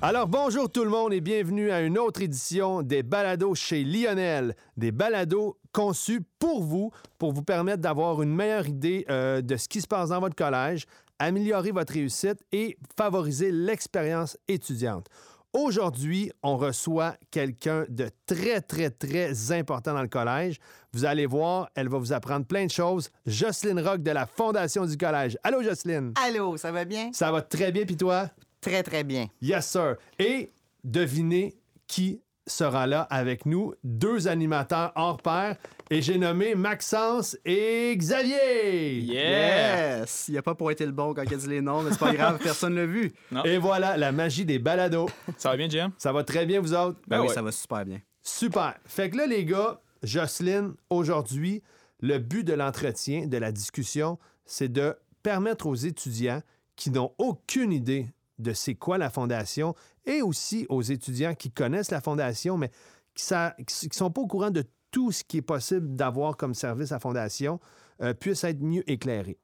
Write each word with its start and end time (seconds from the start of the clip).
Alors 0.00 0.28
bonjour 0.28 0.70
tout 0.70 0.84
le 0.84 0.90
monde 0.90 1.12
et 1.12 1.20
bienvenue 1.20 1.72
à 1.72 1.80
une 1.80 1.98
autre 1.98 2.22
édition 2.22 2.82
des 2.82 3.02
balados 3.02 3.56
chez 3.56 3.82
Lionel. 3.82 4.54
Des 4.76 4.92
balados 4.92 5.58
conçus 5.72 6.20
pour 6.38 6.62
vous, 6.62 6.92
pour 7.18 7.32
vous 7.32 7.42
permettre 7.42 7.82
d'avoir 7.82 8.22
une 8.22 8.32
meilleure 8.32 8.68
idée 8.68 9.04
euh, 9.10 9.42
de 9.42 9.56
ce 9.56 9.66
qui 9.66 9.80
se 9.80 9.88
passe 9.88 10.10
dans 10.10 10.20
votre 10.20 10.36
collège, 10.36 10.86
améliorer 11.18 11.72
votre 11.72 11.94
réussite 11.94 12.38
et 12.52 12.78
favoriser 12.96 13.50
l'expérience 13.50 14.38
étudiante. 14.46 15.08
Aujourd'hui, 15.52 16.30
on 16.44 16.56
reçoit 16.56 17.16
quelqu'un 17.32 17.84
de 17.88 18.08
très, 18.24 18.60
très, 18.60 18.90
très 18.90 19.50
important 19.50 19.94
dans 19.94 20.02
le 20.02 20.08
collège. 20.08 20.60
Vous 20.92 21.06
allez 21.06 21.26
voir, 21.26 21.70
elle 21.74 21.88
va 21.88 21.98
vous 21.98 22.12
apprendre 22.12 22.46
plein 22.46 22.66
de 22.66 22.70
choses. 22.70 23.10
Jocelyne 23.26 23.80
Rock 23.80 24.04
de 24.04 24.12
la 24.12 24.26
Fondation 24.26 24.86
du 24.86 24.96
collège. 24.96 25.36
Allô, 25.42 25.60
Jocelyne? 25.60 26.12
Allô, 26.24 26.56
ça 26.56 26.70
va 26.70 26.84
bien? 26.84 27.10
Ça 27.12 27.32
va 27.32 27.42
très 27.42 27.72
bien, 27.72 27.84
puis 27.84 27.96
toi? 27.96 28.30
Très, 28.60 28.82
très 28.82 29.04
bien. 29.04 29.28
Yes, 29.40 29.66
sir. 29.68 29.96
Et 30.18 30.50
devinez 30.84 31.56
qui 31.86 32.20
sera 32.46 32.86
là 32.86 33.02
avec 33.10 33.46
nous. 33.46 33.74
Deux 33.84 34.26
animateurs 34.28 34.92
hors 34.96 35.18
pair. 35.18 35.56
Et 35.90 36.02
j'ai 36.02 36.18
nommé 36.18 36.54
Maxence 36.54 37.36
et 37.44 37.94
Xavier. 37.96 39.00
Yes! 39.00 40.26
Il 40.28 40.32
n'y 40.32 40.38
a 40.38 40.42
pas 40.42 40.54
pointé 40.54 40.84
le 40.84 40.92
bon 40.92 41.14
quand 41.14 41.22
il 41.22 41.32
a 41.32 41.36
dit 41.36 41.46
les 41.48 41.60
noms, 41.60 41.82
mais 41.82 41.90
c'est 41.92 41.98
pas 41.98 42.12
grave, 42.14 42.38
personne 42.42 42.74
l'a 42.74 42.84
vu. 42.86 43.12
Et 43.44 43.58
voilà, 43.58 43.96
la 43.96 44.12
magie 44.12 44.44
des 44.44 44.58
balados. 44.58 45.08
Ça 45.38 45.50
va 45.50 45.56
bien, 45.56 45.68
Jim? 45.68 45.92
Ça 45.98 46.12
va 46.12 46.24
très 46.24 46.44
bien, 46.46 46.60
vous 46.60 46.74
autres? 46.74 46.98
Ben 47.06 47.16
Ben 47.16 47.20
oui, 47.22 47.28
ouais. 47.28 47.34
ça 47.34 47.42
va 47.42 47.52
super 47.52 47.84
bien. 47.84 48.00
Super. 48.22 48.74
Fait 48.84 49.08
que 49.08 49.16
là, 49.16 49.26
les 49.26 49.44
gars, 49.46 49.80
Jocelyne, 50.02 50.74
aujourd'hui, 50.90 51.62
le 52.00 52.18
but 52.18 52.44
de 52.44 52.52
l'entretien, 52.52 53.26
de 53.26 53.36
la 53.38 53.50
discussion, 53.50 54.18
c'est 54.44 54.70
de 54.70 54.94
permettre 55.22 55.66
aux 55.66 55.74
étudiants 55.74 56.42
qui 56.76 56.90
n'ont 56.90 57.12
aucune 57.18 57.72
idée 57.72 58.06
de 58.38 58.52
c'est 58.52 58.74
quoi 58.74 58.98
la 58.98 59.10
fondation 59.10 59.74
et 60.06 60.22
aussi 60.22 60.66
aux 60.68 60.82
étudiants 60.82 61.34
qui 61.34 61.50
connaissent 61.50 61.90
la 61.90 62.00
fondation, 62.00 62.56
mais 62.56 62.70
qui 63.14 63.24
ne 63.34 63.92
sont 63.92 64.10
pas 64.10 64.20
au 64.20 64.26
courant 64.26 64.50
de 64.50 64.64
tout 64.90 65.12
ce 65.12 65.24
qui 65.24 65.38
est 65.38 65.42
possible 65.42 65.94
d'avoir 65.96 66.36
comme 66.36 66.54
service 66.54 66.92
à 66.92 66.98
fondation, 66.98 67.60
euh, 68.00 68.14
puissent 68.14 68.44
être 68.44 68.60
mieux 68.62 68.88
éclairés. 68.90 69.36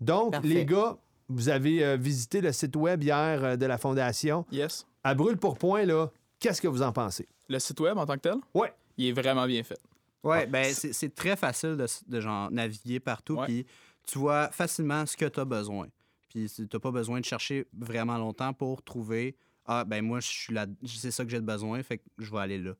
Donc, 0.00 0.32
Parfait. 0.32 0.48
les 0.48 0.64
gars, 0.64 0.96
vous 1.28 1.48
avez 1.50 1.84
euh, 1.84 1.96
visité 1.96 2.40
le 2.40 2.52
site 2.52 2.74
web 2.74 3.02
hier 3.02 3.44
euh, 3.44 3.56
de 3.56 3.66
la 3.66 3.78
fondation. 3.78 4.44
Yes. 4.50 4.86
À 5.04 5.14
brûle 5.14 5.36
pour 5.36 5.58
point, 5.58 5.84
là, 5.84 6.08
qu'est-ce 6.40 6.60
que 6.60 6.68
vous 6.68 6.82
en 6.82 6.92
pensez? 6.92 7.28
Le 7.48 7.58
site 7.58 7.78
web 7.80 7.96
en 7.98 8.06
tant 8.06 8.14
que 8.14 8.20
tel, 8.20 8.36
Ouais. 8.54 8.72
il 8.96 9.06
est 9.08 9.12
vraiment 9.12 9.46
bien 9.46 9.62
fait. 9.62 9.78
Ouais, 10.24 10.46
ben 10.46 10.74
c'est 10.74 10.92
c'est 10.92 11.14
très 11.14 11.36
facile 11.36 11.76
de, 11.76 11.86
de 12.08 12.20
genre 12.20 12.50
naviguer 12.50 12.98
partout, 12.98 13.38
puis 13.44 13.64
tu 14.04 14.18
vois 14.18 14.48
facilement 14.50 15.06
ce 15.06 15.16
que 15.16 15.26
tu 15.26 15.38
as 15.38 15.44
besoin. 15.44 15.86
Puis 16.28 16.50
tu 16.54 16.62
n'as 16.72 16.78
pas 16.80 16.90
besoin 16.90 17.20
de 17.20 17.24
chercher 17.24 17.66
vraiment 17.72 18.18
longtemps 18.18 18.52
pour 18.52 18.82
trouver 18.82 19.36
ah 19.70 19.84
ben 19.84 20.02
moi 20.02 20.20
je 20.20 20.28
suis 20.28 20.54
là, 20.54 20.66
c'est 20.86 21.10
ça 21.10 21.24
que 21.24 21.30
j'ai 21.30 21.40
besoin, 21.40 21.82
fait 21.82 21.98
que 21.98 22.04
je 22.18 22.30
vais 22.30 22.38
aller 22.38 22.58
là. 22.58 22.72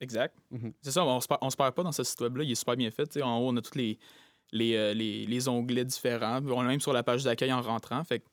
Exact. 0.00 0.34
Mhm. 0.50 0.72
C'est 0.82 0.90
ça, 0.90 1.04
on 1.04 1.20
se, 1.20 1.26
perd, 1.28 1.38
on 1.42 1.48
se 1.50 1.56
perd 1.56 1.74
pas 1.74 1.82
dans 1.82 1.92
ce 1.92 2.02
site 2.04 2.20
web-là. 2.20 2.44
Il 2.44 2.50
est 2.50 2.54
super 2.54 2.76
bien 2.76 2.90
fait. 2.90 3.06
Tu 3.06 3.14
sais, 3.14 3.22
en 3.22 3.38
haut, 3.38 3.48
on 3.50 3.56
a 3.56 3.62
tous 3.62 3.74
les, 3.74 3.98
les, 4.52 4.74
euh, 4.76 4.94
les, 4.94 5.26
les 5.26 5.48
onglets 5.48 5.84
différents. 5.84 6.42
On 6.46 6.60
a 6.60 6.64
même 6.64 6.80
sur 6.80 6.92
la 6.92 7.02
page 7.02 7.24
d'accueil 7.24 7.52
en 7.52 7.60
rentrant. 7.62 8.02
Fait 8.04 8.20
que 8.20 8.26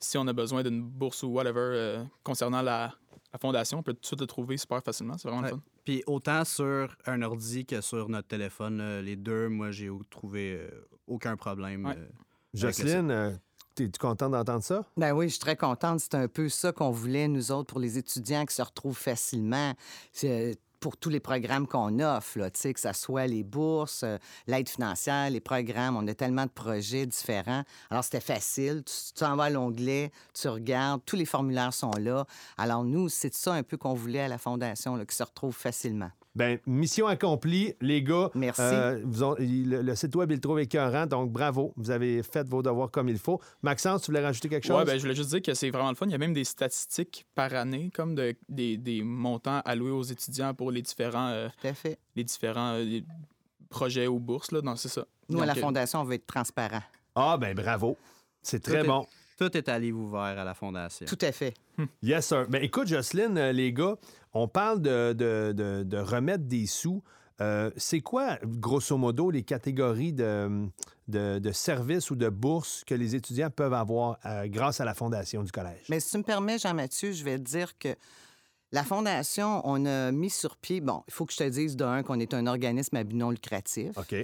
si 0.00 0.16
on 0.18 0.26
a 0.26 0.32
besoin 0.34 0.62
d'une 0.62 0.82
bourse 0.82 1.22
ou 1.22 1.28
whatever 1.28 1.60
euh, 1.60 2.04
concernant 2.22 2.60
la, 2.62 2.94
la 3.32 3.38
fondation, 3.38 3.78
on 3.78 3.82
peut 3.82 3.94
tout 3.94 4.00
de 4.00 4.06
suite 4.06 4.20
le 4.20 4.26
trouver 4.26 4.56
super 4.58 4.82
facilement. 4.82 5.16
C'est 5.18 5.28
vraiment 5.28 5.42
Ouais. 5.44 5.50
le 5.50 5.56
fun. 5.56 5.62
Puis 5.84 6.02
autant 6.06 6.44
sur 6.44 6.94
un 7.06 7.20
ordi 7.22 7.64
que 7.66 7.80
sur 7.82 8.08
notre 8.08 8.28
téléphone, 8.28 9.00
les 9.00 9.16
deux, 9.16 9.48
moi 9.48 9.70
j'ai 9.70 9.90
trouvé 10.10 10.54
euh, 10.60 10.68
aucun 11.06 11.36
problème. 11.36 11.84
Ouais. 11.86 11.96
Jocelyne, 12.54 13.40
t'es-tu 13.74 13.98
contente 13.98 14.32
d'entendre 14.32 14.62
ça? 14.62 14.84
Ben 14.96 15.12
oui, 15.12 15.26
je 15.26 15.32
suis 15.32 15.40
très 15.40 15.56
contente. 15.56 16.00
C'est 16.00 16.14
un 16.14 16.28
peu 16.28 16.48
ça 16.48 16.72
qu'on 16.72 16.90
voulait, 16.90 17.28
nous 17.28 17.52
autres, 17.52 17.72
pour 17.72 17.80
les 17.80 17.98
étudiants 17.98 18.44
qui 18.46 18.54
se 18.54 18.62
retrouvent 18.62 18.96
facilement. 18.96 19.72
C'est 20.12 20.58
pour 20.84 20.98
tous 20.98 21.08
les 21.08 21.20
programmes 21.20 21.66
qu'on 21.66 21.98
offre, 22.00 22.38
là, 22.38 22.50
que 22.50 22.58
ce 22.78 22.92
soit 22.92 23.26
les 23.26 23.42
bourses, 23.42 24.02
euh, 24.02 24.18
l'aide 24.46 24.68
financière, 24.68 25.30
les 25.30 25.40
programmes. 25.40 25.96
On 25.96 26.06
a 26.06 26.14
tellement 26.14 26.44
de 26.44 26.50
projets 26.50 27.06
différents. 27.06 27.62
Alors, 27.88 28.04
c'était 28.04 28.20
facile. 28.20 28.82
Tu 28.84 29.14
t'en 29.14 29.34
vas 29.34 29.44
à 29.44 29.50
l'onglet, 29.50 30.12
tu 30.34 30.46
regardes, 30.46 31.00
tous 31.06 31.16
les 31.16 31.24
formulaires 31.24 31.72
sont 31.72 31.92
là. 31.98 32.26
Alors, 32.58 32.84
nous, 32.84 33.08
c'est 33.08 33.32
ça 33.32 33.54
un 33.54 33.62
peu 33.62 33.78
qu'on 33.78 33.94
voulait 33.94 34.20
à 34.20 34.28
la 34.28 34.36
Fondation, 34.36 35.02
qui 35.06 35.16
se 35.16 35.22
retrouvent 35.22 35.56
facilement. 35.56 36.10
Ben, 36.36 36.58
mission 36.66 37.06
accomplie, 37.06 37.74
les 37.80 38.02
gars. 38.02 38.28
Merci. 38.34 38.60
Euh, 38.60 39.00
vous 39.04 39.22
ont- 39.22 39.36
il- 39.38 39.70
le, 39.70 39.82
le 39.82 39.94
site 39.94 40.16
web, 40.16 40.32
il 40.32 40.34
le 40.34 40.40
trouve 40.40 40.58
écœurant, 40.58 41.06
donc 41.06 41.30
bravo. 41.30 41.72
Vous 41.76 41.90
avez 41.92 42.24
fait 42.24 42.48
vos 42.48 42.60
devoirs 42.60 42.90
comme 42.90 43.08
il 43.08 43.18
faut. 43.18 43.40
Maxence, 43.62 44.02
tu 44.02 44.10
voulais 44.10 44.24
rajouter 44.24 44.48
quelque 44.48 44.66
chose? 44.66 44.76
Ouais, 44.78 44.84
ben, 44.84 44.96
je 44.96 45.02
voulais 45.02 45.14
juste 45.14 45.30
dire 45.30 45.42
que 45.42 45.54
c'est 45.54 45.70
vraiment 45.70 45.90
le 45.90 45.94
fun. 45.94 46.06
Il 46.06 46.12
y 46.12 46.14
a 46.16 46.18
même 46.18 46.32
des 46.34 46.42
statistiques 46.44 47.24
par 47.36 47.54
année, 47.54 47.90
comme 47.94 48.16
de- 48.16 48.34
des, 48.48 48.76
des 48.76 49.02
montants 49.02 49.60
alloués 49.64 49.92
aux 49.92 50.02
étudiants 50.02 50.54
pour 50.54 50.72
les 50.72 50.82
différents, 50.82 51.28
euh, 51.28 51.48
Tout 51.60 51.68
à 51.68 51.74
fait. 51.74 51.98
les 52.16 52.24
différents 52.24 52.74
euh, 52.80 53.00
projets 53.70 54.08
ou 54.08 54.18
bourses. 54.18 54.50
Là. 54.50 54.60
Non, 54.62 54.74
c'est 54.74 54.88
ça. 54.88 55.06
Nous, 55.28 55.40
à 55.40 55.46
la 55.46 55.54
Fondation, 55.54 56.00
on 56.00 56.04
veut 56.04 56.14
être 56.14 56.26
transparent. 56.26 56.82
Ah, 57.14 57.36
ben 57.40 57.54
bravo. 57.54 57.96
C'est 58.42 58.60
très 58.62 58.82
bon. 58.82 59.06
Tout 59.36 59.56
est 59.56 59.68
à 59.68 59.78
livre 59.78 59.98
ouvert 60.00 60.20
à 60.38 60.44
la 60.44 60.54
fondation. 60.54 61.06
Tout 61.06 61.18
à 61.20 61.32
fait. 61.32 61.54
Yes, 62.02 62.26
sir. 62.26 62.46
Ben, 62.48 62.62
écoute, 62.62 62.86
Jocelyne, 62.86 63.36
euh, 63.36 63.52
les 63.52 63.72
gars, 63.72 63.96
on 64.32 64.46
parle 64.48 64.80
de, 64.80 65.12
de- 65.12 65.52
de- 65.52 65.82
de 65.84 65.96
remettre 65.98 66.44
des 66.44 66.66
sous. 66.66 67.02
Euh, 67.40 67.70
c'est 67.76 68.00
quoi, 68.00 68.38
grosso 68.44 68.96
modo, 68.96 69.28
les 69.30 69.42
catégories 69.42 70.12
de, 70.12 70.68
de- 71.08 71.40
de 71.40 71.52
services 71.52 72.10
ou 72.12 72.14
de 72.16 72.28
bourses 72.28 72.84
que 72.86 72.94
les 72.94 73.16
étudiants 73.16 73.50
peuvent 73.50 73.74
avoir 73.74 74.18
euh, 74.24 74.46
grâce 74.46 74.80
à 74.80 74.84
la 74.84 74.94
fondation 74.94 75.42
du 75.42 75.50
collège? 75.50 75.82
Mais 75.88 75.98
si 75.98 76.10
tu 76.12 76.18
me 76.18 76.22
permets, 76.22 76.58
Jean-Mathieu, 76.58 77.10
je 77.10 77.24
vais 77.24 77.36
te 77.38 77.42
dire 77.42 77.76
que 77.76 77.88
la 78.70 78.82
Fondation, 78.84 79.60
on 79.64 79.84
a 79.86 80.10
mis 80.12 80.30
sur 80.30 80.56
pied, 80.56 80.80
bon, 80.80 81.02
il 81.08 81.12
faut 81.14 81.26
que 81.26 81.32
je 81.32 81.38
te 81.38 81.48
dise 81.48 81.76
d'un 81.76 82.02
qu'on 82.04 82.18
est 82.20 82.34
un 82.34 82.46
organisme 82.46 82.96
à 82.96 83.04
but 83.04 83.14
non 83.16 83.30
lucratif. 83.30 83.96
OK. 83.98 84.14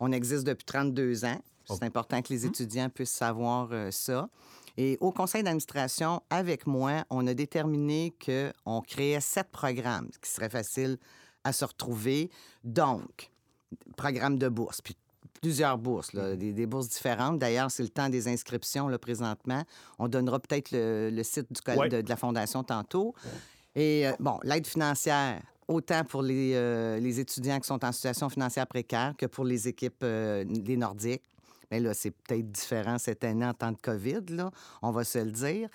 On 0.00 0.10
existe 0.12 0.44
depuis 0.46 0.64
32 0.64 1.24
ans. 1.24 1.40
C'est 1.66 1.74
Ok. 1.74 1.82
important 1.84 2.20
que 2.22 2.32
les 2.32 2.46
étudiants 2.46 2.88
puissent 2.88 3.10
savoir 3.12 3.68
euh, 3.72 3.90
ça. 3.92 4.28
Et 4.76 4.96
au 5.00 5.12
conseil 5.12 5.42
d'administration, 5.42 6.22
avec 6.30 6.66
moi, 6.66 7.04
on 7.10 7.26
a 7.26 7.34
déterminé 7.34 8.14
qu'on 8.24 8.80
créait 8.80 9.20
sept 9.20 9.48
programmes, 9.50 10.08
ce 10.12 10.18
qui 10.18 10.30
serait 10.30 10.48
facile 10.50 10.98
à 11.44 11.52
se 11.52 11.64
retrouver. 11.64 12.30
Donc, 12.64 13.30
programme 13.96 14.38
de 14.38 14.48
bourse, 14.48 14.80
puis 14.80 14.96
plusieurs 15.40 15.78
bourses, 15.78 16.12
là, 16.12 16.36
des, 16.36 16.52
des 16.52 16.66
bourses 16.66 16.88
différentes. 16.88 17.38
D'ailleurs, 17.38 17.70
c'est 17.70 17.82
le 17.82 17.88
temps 17.88 18.08
des 18.10 18.28
inscriptions 18.28 18.88
là, 18.88 18.98
présentement. 18.98 19.62
On 19.98 20.06
donnera 20.08 20.38
peut-être 20.38 20.70
le, 20.72 21.10
le 21.10 21.22
site 21.22 21.46
du 21.50 21.60
Ouais. 21.78 21.88
de, 21.88 22.02
de 22.02 22.08
la 22.08 22.16
Fondation 22.16 22.62
tantôt. 22.62 23.14
Et 23.74 24.06
euh, 24.06 24.12
bon, 24.20 24.38
l'aide 24.42 24.66
financière, 24.66 25.40
autant 25.68 26.04
pour 26.04 26.22
les, 26.22 26.52
euh, 26.54 26.98
les 26.98 27.20
étudiants 27.20 27.58
qui 27.60 27.66
sont 27.68 27.82
en 27.84 27.92
situation 27.92 28.28
financière 28.28 28.66
précaire 28.66 29.14
que 29.16 29.26
pour 29.26 29.44
les 29.44 29.68
équipes 29.68 30.02
euh, 30.02 30.44
des 30.44 30.76
Nordiques. 30.76 31.22
Mais 31.70 31.80
là, 31.80 31.94
c'est 31.94 32.10
peut-être 32.10 32.50
différent 32.50 32.98
cette 32.98 33.24
année 33.24 33.46
en 33.46 33.54
temps 33.54 33.72
de 33.72 33.78
COVID, 33.80 34.22
là, 34.30 34.50
on 34.82 34.90
va 34.90 35.04
se 35.04 35.18
le 35.18 35.30
dire. 35.30 35.68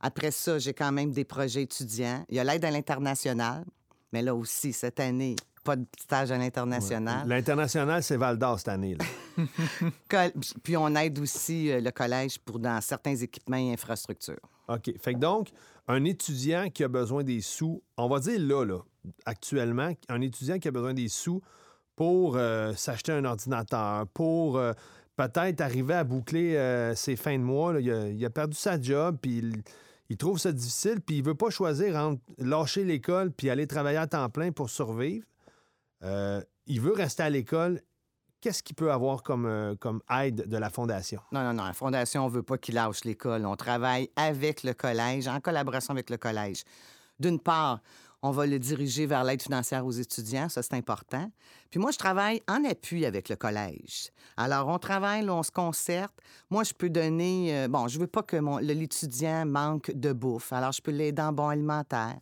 Après 0.00 0.30
ça, 0.30 0.58
j'ai 0.58 0.74
quand 0.74 0.92
même 0.92 1.12
des 1.12 1.24
projets 1.24 1.62
étudiants. 1.62 2.24
Il 2.28 2.36
y 2.36 2.40
a 2.40 2.44
l'aide 2.44 2.64
à 2.64 2.70
l'international, 2.70 3.64
mais 4.12 4.22
là 4.22 4.34
aussi, 4.34 4.72
cette 4.72 4.98
année, 4.98 5.36
pas 5.62 5.76
de 5.76 5.86
stage 5.98 6.32
à 6.32 6.38
l'international. 6.38 7.26
L'international, 7.28 8.02
c'est 8.02 8.16
Val 8.16 8.38
d'Or 8.38 8.58
cette 8.58 8.68
année. 8.68 8.96
là. 8.96 10.28
Puis 10.62 10.76
on 10.76 10.94
aide 10.96 11.18
aussi 11.18 11.70
euh, 11.70 11.80
le 11.80 11.90
collège 11.90 12.38
pour 12.40 12.58
dans 12.58 12.80
certains 12.80 13.14
équipements 13.14 13.56
et 13.56 13.72
infrastructures. 13.72 14.40
OK. 14.68 14.92
Fait 15.00 15.14
que 15.14 15.18
donc, 15.18 15.48
un 15.88 16.04
étudiant 16.04 16.68
qui 16.68 16.84
a 16.84 16.88
besoin 16.88 17.22
des 17.22 17.40
sous, 17.40 17.82
on 17.96 18.08
va 18.08 18.20
dire 18.20 18.40
là, 18.40 18.64
là, 18.64 18.78
actuellement, 19.24 19.92
un 20.08 20.20
étudiant 20.20 20.58
qui 20.58 20.68
a 20.68 20.70
besoin 20.70 20.94
des 20.94 21.08
sous 21.08 21.42
pour 21.96 22.36
euh, 22.36 22.72
s'acheter 22.74 23.12
un 23.12 23.24
ordinateur, 23.24 24.06
pour 24.08 24.56
euh, 24.56 24.72
peut-être 25.16 25.60
arriver 25.60 25.94
à 25.94 26.04
boucler 26.04 26.56
euh, 26.56 26.94
ses 26.94 27.16
fins 27.16 27.38
de 27.38 27.44
mois. 27.44 27.80
Il, 27.80 28.24
a, 28.24 28.30
perdu 28.30 28.56
sa 28.56 28.80
job, 28.80 29.16
puis 29.20 29.42
il, 30.08 30.16
trouve 30.16 30.38
ça 30.38 30.52
difficile, 30.52 31.00
puis 31.00 31.18
il 31.18 31.24
veut 31.24 31.34
pas 31.34 31.50
choisir 31.50 31.96
entre 31.96 32.22
lâcher 32.38 32.84
l'école 32.84 33.32
puis 33.32 33.50
aller 33.50 33.66
travailler 33.66 33.98
à 33.98 34.06
temps 34.06 34.28
plein 34.28 34.52
pour 34.52 34.70
survivre. 34.70 35.26
Euh, 36.02 36.42
il 36.66 36.80
veut 36.80 36.92
rester 36.92 37.22
à 37.22 37.30
l'école. 37.30 37.80
Qu'est-ce 38.40 38.62
qu'il 38.62 38.74
peut 38.74 38.90
avoir 38.90 39.22
comme, 39.22 39.46
euh, 39.46 39.76
comme 39.76 40.02
aide 40.10 40.48
de 40.48 40.56
la 40.56 40.68
Fondation? 40.68 41.20
Non, 41.30 41.44
non, 41.44 41.52
non. 41.54 41.64
La 41.64 41.72
Fondation, 41.72 42.24
on 42.24 42.28
veut 42.28 42.42
pas 42.42 42.58
qu'il 42.58 42.74
lâche 42.74 43.04
l'école. 43.04 43.46
On 43.46 43.54
travaille 43.54 44.10
avec 44.16 44.64
le 44.64 44.74
collège, 44.74 45.28
en 45.28 45.40
collaboration 45.40 45.92
avec 45.92 46.10
le 46.10 46.16
collège. 46.16 46.64
D'une 47.20 47.38
part, 47.38 47.80
on 48.22 48.30
va 48.30 48.46
le 48.46 48.58
diriger 48.58 49.06
vers 49.06 49.24
l'aide 49.24 49.42
financière 49.42 49.84
aux 49.84 49.90
étudiants, 49.90 50.48
ça 50.48 50.62
c'est 50.62 50.74
important. 50.74 51.30
Puis 51.70 51.80
moi, 51.80 51.90
je 51.90 51.98
travaille 51.98 52.40
en 52.48 52.64
appui 52.64 53.04
avec 53.04 53.28
le 53.28 53.36
collège. 53.36 54.10
Alors, 54.36 54.68
on 54.68 54.78
travaille, 54.78 55.28
on 55.28 55.42
se 55.42 55.50
concerte. 55.50 56.14
Moi, 56.48 56.62
je 56.64 56.72
peux 56.72 56.88
donner... 56.88 57.56
euh, 57.56 57.68
bon, 57.68 57.88
je 57.88 57.98
veux 57.98 58.06
pas 58.06 58.22
que 58.22 58.36
mon- 58.36 58.58
l'étudiant 58.58 59.44
manque 59.44 59.90
de 59.90 60.12
bouffe, 60.12 60.52
alors 60.52 60.72
je 60.72 60.80
peux 60.80 60.92
l'aider 60.92 61.22
en 61.22 61.32
bon 61.32 61.48
alimentaire. 61.48 62.18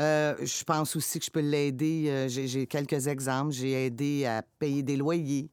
Euh, 0.00 0.36
je 0.40 0.64
pense 0.64 0.94
aussi 0.96 1.18
que 1.18 1.24
je 1.24 1.30
peux 1.30 1.40
l'aider. 1.40 2.06
euh, 2.08 2.28
j'ai, 2.28 2.46
j'ai 2.46 2.66
quelques 2.66 3.08
exemples. 3.08 3.50
J'ai 3.52 3.86
aidé 3.86 4.26
à 4.26 4.42
payer 4.58 4.82
des 4.82 4.96
loyers, 4.96 5.50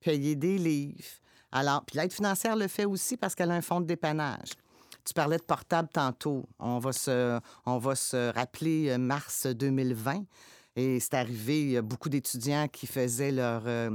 payer 0.00 0.34
des 0.34 0.58
livres. 0.58 1.04
Alors, 1.52 1.84
puis 1.84 1.98
l'aide 1.98 2.12
financière 2.12 2.56
le 2.56 2.66
fait 2.66 2.84
aussi 2.86 3.16
parce 3.16 3.34
qu'elle 3.34 3.50
a 3.50 3.54
un 3.54 3.62
fonds 3.62 3.80
de 3.80 3.86
dépannage. 3.86 4.50
Tu 5.04 5.12
parlais 5.14 5.36
de 5.36 5.42
portable 5.42 5.88
tantôt. 5.92 6.46
On 6.58 6.78
va 6.78 6.92
se, 6.92 7.38
on 7.66 7.78
va 7.78 7.94
se 7.94 8.32
rappeler 8.34 8.90
euh, 8.90 8.98
mars 8.98 9.46
2020. 9.46 10.24
Et 10.76 10.98
c'est 10.98 11.14
arrivé, 11.14 11.60
il 11.62 11.70
y 11.72 11.76
a 11.76 11.82
beaucoup 11.82 12.08
d'étudiants 12.08 12.66
qui 12.68 12.86
faisaient 12.86 13.30
leur, 13.30 13.62
euh, 13.66 13.90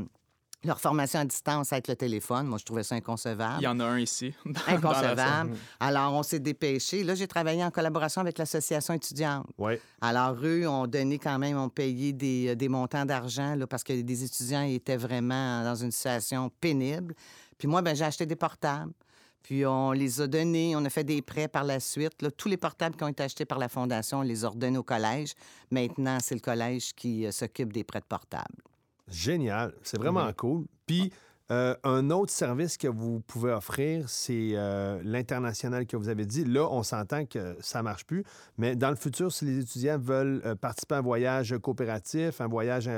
leur 0.64 0.80
formation 0.80 1.20
à 1.20 1.26
distance 1.26 1.74
avec 1.74 1.88
le 1.88 1.96
téléphone. 1.96 2.46
Moi, 2.48 2.58
je 2.58 2.64
trouvais 2.64 2.84
ça 2.84 2.96
inconcevable. 2.96 3.58
Il 3.60 3.64
y 3.64 3.68
en 3.68 3.80
a 3.80 3.86
un 3.86 4.00
ici. 4.00 4.34
dans- 4.46 4.52
dans. 4.54 4.68
Inconcevable. 4.68 5.58
Alors, 5.80 6.14
on 6.14 6.24
s'est 6.24 6.40
dépêché. 6.40 7.04
Là, 7.04 7.16
j'ai 7.16 7.28
travaillé 7.28 7.64
en 7.66 7.72
collaboration 7.72 8.22
avec 8.22 8.38
l'association 8.38 8.94
étudiante. 8.94 9.46
Oui. 9.58 9.74
Alors, 10.00 10.36
eux 10.44 10.68
ont 10.68 10.86
donné 10.88 11.18
quand 11.20 11.38
même, 11.40 11.58
ont 11.58 11.70
payé 11.70 12.14
des, 12.14 12.50
euh, 12.50 12.56
des 12.56 12.70
montants 12.70 13.06
d'argent 13.06 13.56
là, 13.56 13.68
parce 13.68 13.84
que 13.84 14.00
des 14.02 14.24
étudiants 14.24 14.62
étaient 14.64 14.98
vraiment 14.98 15.64
dans 15.64 15.76
une 15.76 15.92
situation 15.92 16.50
pénible. 16.62 17.14
Puis 17.58 17.68
moi, 17.68 17.82
ben, 17.82 17.94
j'ai 17.96 18.06
acheté 18.06 18.26
des 18.26 18.36
portables. 18.38 18.94
Puis 19.44 19.66
on 19.66 19.92
les 19.92 20.22
a 20.22 20.28
donnés, 20.28 20.76
on 20.76 20.84
a 20.86 20.90
fait 20.90 21.04
des 21.04 21.22
prêts 21.22 21.48
par 21.48 21.64
la 21.64 21.80
suite. 21.80 22.22
Là, 22.22 22.32
tous 22.32 22.50
les 22.50 22.58
portables 22.58 22.96
qui 22.96 23.04
ont 23.04 23.08
été 23.08 23.24
achetés 23.24 23.46
par 23.46 23.58
la 23.58 23.70
Fondation, 23.70 24.20
on 24.20 24.24
les 24.24 24.46
a 24.46 24.50
redonnés 24.50 24.78
au 24.78 24.84
collège. 24.84 25.34
Maintenant, 25.72 26.18
c'est 26.22 26.36
le 26.36 26.42
collège 26.42 26.94
qui 26.94 27.26
euh, 27.26 27.32
s'occupe 27.32 27.74
des 27.74 27.84
prêts 27.84 28.02
de 28.02 28.06
portables. 28.06 28.62
Génial. 29.08 29.74
C'est 29.82 29.98
vraiment 29.98 30.32
cool. 30.34 30.66
Puis, 30.86 31.12
euh, 31.52 31.76
un 31.84 32.12
autre 32.12 32.32
service 32.32 32.78
que 32.78 32.88
vous 32.88 33.22
pouvez 33.22 33.52
offrir, 33.52 34.08
c'est 34.08 34.52
euh, 34.54 35.02
l'international 35.04 35.88
que 35.88 35.98
vous 35.98 36.08
avez 36.08 36.28
dit. 36.28 36.46
Là, 36.46 36.68
on 36.70 36.84
s'entend 36.84 37.26
que 37.26 37.58
ça 37.60 37.82
marche 37.82 38.06
plus, 38.06 38.24
mais 38.58 38.76
dans 38.76 38.92
le 38.92 38.96
futur, 38.96 39.32
si 39.32 39.46
les 39.46 39.60
étudiants 39.60 39.98
veulent 39.98 40.44
euh, 40.46 40.54
participer 40.54 40.96
à 40.96 40.98
un 41.00 41.02
voyage 41.02 41.56
coopératif, 41.60 42.40
un 42.40 42.48
voyage 42.48 42.90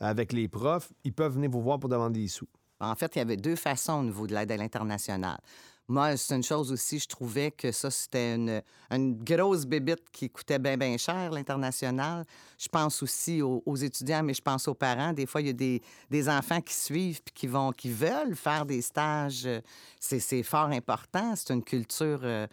avec 0.00 0.32
les 0.32 0.48
profs, 0.48 0.90
ils 1.04 1.12
peuvent 1.12 1.34
venir 1.34 1.50
vous 1.50 1.60
voir 1.60 1.78
pour 1.78 1.90
demander 1.90 2.20
des 2.20 2.28
sous. 2.28 2.48
En 2.80 2.94
fait, 2.94 3.14
il 3.16 3.18
y 3.18 3.22
avait 3.22 3.36
deux 3.36 3.56
façons 3.56 4.00
au 4.00 4.04
niveau 4.04 4.26
de 4.26 4.34
l'aide 4.34 4.52
à 4.52 4.56
l'international. 4.56 5.38
Moi, 5.90 6.18
c'est 6.18 6.36
une 6.36 6.42
chose 6.42 6.70
aussi, 6.70 6.98
je 6.98 7.08
trouvais 7.08 7.50
que 7.50 7.72
ça, 7.72 7.90
c'était 7.90 8.34
une, 8.34 9.24
grosse 9.24 9.64
bébite 9.64 10.10
qui 10.12 10.28
coûtait 10.28 10.58
bien, 10.58 10.76
bien 10.76 10.98
cher, 10.98 11.30
l'international. 11.30 12.26
Je 12.58 12.68
pense 12.68 13.02
aussi 13.02 13.40
aux, 13.40 13.76
étudiants, 13.76 14.22
mais 14.22 14.34
je 14.34 14.42
pense 14.42 14.68
aux 14.68 14.74
parents. 14.74 15.14
Des 15.14 15.24
fois, 15.24 15.40
il 15.40 15.46
y 15.46 15.50
a 15.50 15.80
des, 16.10 16.28
enfants 16.28 16.60
qui 16.60 16.74
suivent 16.74 17.22
puis 17.22 17.32
qui, 17.34 17.46
vont, 17.46 17.72
qui 17.72 17.90
veulent 17.90 18.36
faire 18.36 18.66
des 18.66 18.82
stages. 18.82 19.48
C'est 19.98 20.42
fort 20.42 20.68
important. 20.68 21.34
C'est 21.34 21.54
une 21.54 21.64
culture 21.64 22.20
euh, 22.22 22.46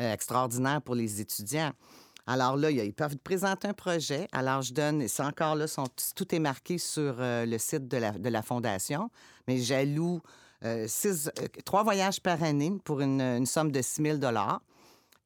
euh, 0.00 0.12
extraordinaire 0.14 0.80
pour 0.80 0.94
les 0.94 1.20
étudiants. 1.20 1.72
Alors 2.26 2.56
là, 2.56 2.70
ils 2.70 2.94
peuvent 2.94 3.18
présenter 3.18 3.68
un 3.68 3.74
projet. 3.74 4.28
Alors, 4.32 4.62
je 4.62 4.72
donne, 4.72 5.08
c'est 5.08 5.22
encore 5.22 5.56
là, 5.56 5.66
tout 6.14 6.34
est 6.34 6.38
marqué 6.38 6.78
sur 6.78 7.16
euh, 7.18 7.44
le 7.44 7.58
site 7.58 7.86
de 7.86 7.98
la, 7.98 8.12
de 8.12 8.28
la 8.30 8.40
Fondation, 8.40 9.10
mais 9.46 9.58
j'alloue 9.58 10.22
six- 10.86 11.30
euh, 11.40 11.46
trois 11.64 11.82
voyages 11.82 12.20
par 12.20 12.42
année 12.42 12.72
pour 12.84 13.00
une, 13.00 13.20
une 13.20 13.46
somme 13.46 13.70
de 13.70 13.80
6 13.82 14.02
000 14.02 14.18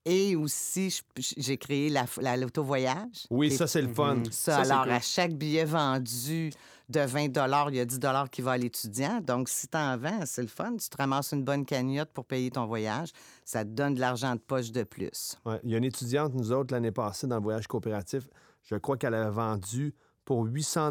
Et 0.05 0.35
aussi, 0.35 1.01
j'ai 1.37 1.57
créé 1.57 1.89
la- 1.89 2.07
la- 2.21 2.37
l'auto-voyage. 2.37 3.27
Oui, 3.31 3.51
ça, 3.53 3.67
c'est 3.67 3.83
le 3.83 3.95
fun. 3.95 4.23
ça, 4.31 4.57
Ça, 4.57 4.65
c'est 4.65 4.71
alors, 4.73 4.85
cool. 4.85 4.93
à 4.93 5.01
chaque 5.01 5.33
billet 5.33 5.65
vendu 5.65 6.51
de 6.89 7.01
20 7.01 7.29
il 7.69 7.77
y 7.77 7.81
a 7.81 7.85
10 7.85 8.01
qui 8.31 8.43
va 8.43 8.53
à 8.53 8.59
l'étudiant. 8.59 9.21
Donc, 9.21 9.49
si 9.49 9.69
tu 9.69 9.77
en 9.79 9.97
vends, 9.97 10.25
c'est 10.27 10.43
le 10.43 10.49
fun. 10.49 10.77
Tu 10.77 10.89
te 10.91 10.97
ramasses 10.97 11.33
une 11.33 11.45
bonne 11.45 11.65
cagnotte 11.65 12.11
pour 12.13 12.25
payer 12.25 12.51
ton 12.51 12.67
voyage. 12.67 13.11
Ça 13.45 13.65
te 13.65 13.71
donne 13.71 13.95
de 13.95 14.01
l'argent 14.01 14.35
de 14.35 14.41
poche 14.41 14.73
de 14.73 14.83
plus. 14.83 15.37
Ouais. 15.47 15.61
Il 15.63 15.71
y 15.71 15.75
a 15.75 15.79
une 15.79 15.85
étudiante, 15.85 16.35
nous 16.35 16.51
autres, 16.53 16.75
l'année 16.75 16.91
passée, 16.93 17.27
dans 17.29 17.37
le 17.37 17.43
voyage 17.43 17.67
coopératif, 17.69 18.29
je 18.65 18.75
crois 18.75 18.97
qu'elle 18.97 19.15
avait 19.15 19.31
vendu 19.31 19.95
pour 20.25 20.45
800 20.45 20.91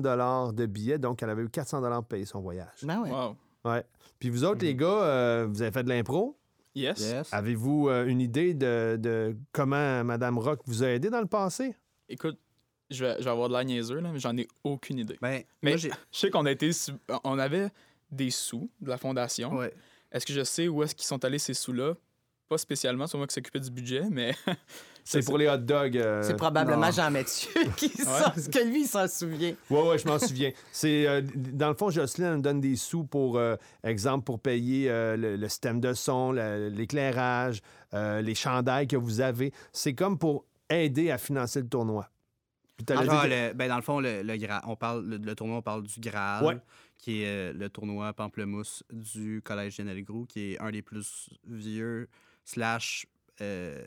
de 0.53 0.65
billets, 0.65 0.97
donc 0.99 1.21
elle 1.21 1.29
avait 1.29 1.43
eu 1.43 1.49
400 1.49 1.81
pour 1.99 2.05
payer 2.07 2.25
son 2.25 2.39
voyage. 2.41 2.79
Ben 2.83 3.01
oui. 3.03 3.11
Wow. 3.11 3.35
Ouais. 3.65 3.83
Puis 4.19 4.29
vous 4.29 4.43
autres, 4.43 4.63
les 4.63 4.75
gars, 4.75 4.87
euh, 5.03 5.47
vous 5.49 5.61
avez 5.61 5.71
fait 5.71 5.83
de 5.83 5.89
l'impro? 5.89 6.37
Yes. 6.75 6.99
Yes. 7.01 7.33
Avez-vous 7.33 7.89
euh, 7.89 8.05
une 8.05 8.21
idée 8.21 8.53
de, 8.53 8.97
de 8.99 9.35
comment 9.51 10.03
Mme 10.03 10.37
Rock 10.37 10.61
vous 10.65 10.83
a 10.83 10.87
aidé 10.87 11.09
dans 11.09 11.19
le 11.21 11.27
passé? 11.27 11.75
Écoute, 12.07 12.37
je 12.89 13.05
vais, 13.05 13.15
je 13.19 13.23
vais 13.25 13.29
avoir 13.29 13.49
de 13.49 13.53
la 13.53 13.63
niaiseux, 13.63 13.99
là, 13.99 14.09
mais 14.11 14.19
j'en 14.19 14.35
ai 14.37 14.47
aucune 14.63 14.99
idée. 14.99 15.17
Ben, 15.21 15.43
Mais 15.61 15.71
moi, 15.71 15.77
je 15.77 15.89
sais 16.11 16.29
qu'on 16.29 16.45
a 16.45 16.51
été. 16.51 16.71
sub- 16.71 16.97
On 17.23 17.37
avait 17.39 17.69
des 18.11 18.29
sous 18.29 18.69
de 18.79 18.89
la 18.89 18.97
fondation. 18.97 19.53
Ouais. 19.55 19.73
Est-ce 20.11 20.25
que 20.25 20.33
je 20.33 20.43
sais 20.43 20.67
où 20.67 20.81
est-ce 20.83 20.93
qu'ils 20.95 21.05
sont 21.05 21.23
allés 21.23 21.39
ces 21.39 21.53
sous-là? 21.53 21.93
Pas 22.51 22.57
spécialement, 22.57 23.07
c'est 23.07 23.17
moi 23.17 23.27
qui 23.27 23.33
s'occupait 23.33 23.61
du 23.61 23.71
budget, 23.71 24.03
mais 24.11 24.35
C'est 25.05 25.23
pour 25.25 25.37
les 25.37 25.47
hot 25.47 25.55
dogs. 25.59 25.95
euh, 25.97 26.21
C'est 26.21 26.35
probablement 26.35 26.85
non. 26.87 26.91
Jean-Mathieu 26.91 27.49
qui 27.77 27.87
s'en- 27.87 28.29
que 28.51 28.67
lui, 28.67 28.81
il 28.81 28.87
s'en 28.87 29.07
souvient. 29.07 29.55
Oui, 29.69 29.79
oui, 29.89 29.97
je 29.97 30.05
m'en 30.05 30.19
souviens. 30.19 30.51
C'est 30.73 31.07
euh, 31.07 31.21
dans 31.33 31.69
le 31.69 31.75
fond, 31.75 31.89
Jocelyne 31.89 32.41
donne 32.41 32.59
des 32.59 32.75
sous 32.75 33.05
pour, 33.05 33.37
euh, 33.37 33.55
exemple, 33.85 34.25
pour 34.25 34.41
payer 34.41 34.89
euh, 34.91 35.15
le, 35.15 35.37
le 35.37 35.47
système 35.47 35.79
de 35.79 35.93
son, 35.93 36.33
le- 36.33 36.67
l'éclairage, 36.67 37.61
euh, 37.93 38.21
les 38.21 38.35
chandails 38.35 38.87
que 38.89 38.97
vous 38.97 39.21
avez. 39.21 39.53
C'est 39.71 39.95
comme 39.95 40.17
pour 40.19 40.43
aider 40.69 41.09
à 41.09 41.17
financer 41.17 41.61
le 41.61 41.69
tournoi. 41.69 42.09
Puis 42.75 42.85
Ah, 42.97 43.27
le- 43.27 43.53
ben, 43.53 43.69
dans 43.69 43.77
le 43.77 43.81
fond, 43.81 44.01
le, 44.01 44.23
le, 44.23 44.33
Gra- 44.35 44.61
on 44.67 44.75
parle, 44.75 45.05
le, 45.05 45.15
le 45.15 45.35
tournoi, 45.35 45.55
on 45.59 45.61
parle 45.61 45.83
du 45.83 46.01
Graal, 46.01 46.43
Ouais. 46.45 46.57
qui 46.97 47.23
est 47.23 47.27
euh, 47.27 47.53
le 47.53 47.69
tournoi 47.69 48.11
Pamplemousse 48.11 48.83
du 48.91 49.41
Collège 49.41 49.77
Lionel 49.79 50.03
Groux, 50.03 50.25
qui 50.25 50.51
est 50.53 50.59
un 50.59 50.69
des 50.69 50.81
plus 50.81 51.29
vieux, 51.47 52.09
slash... 52.45 53.05
euh, 53.41 53.81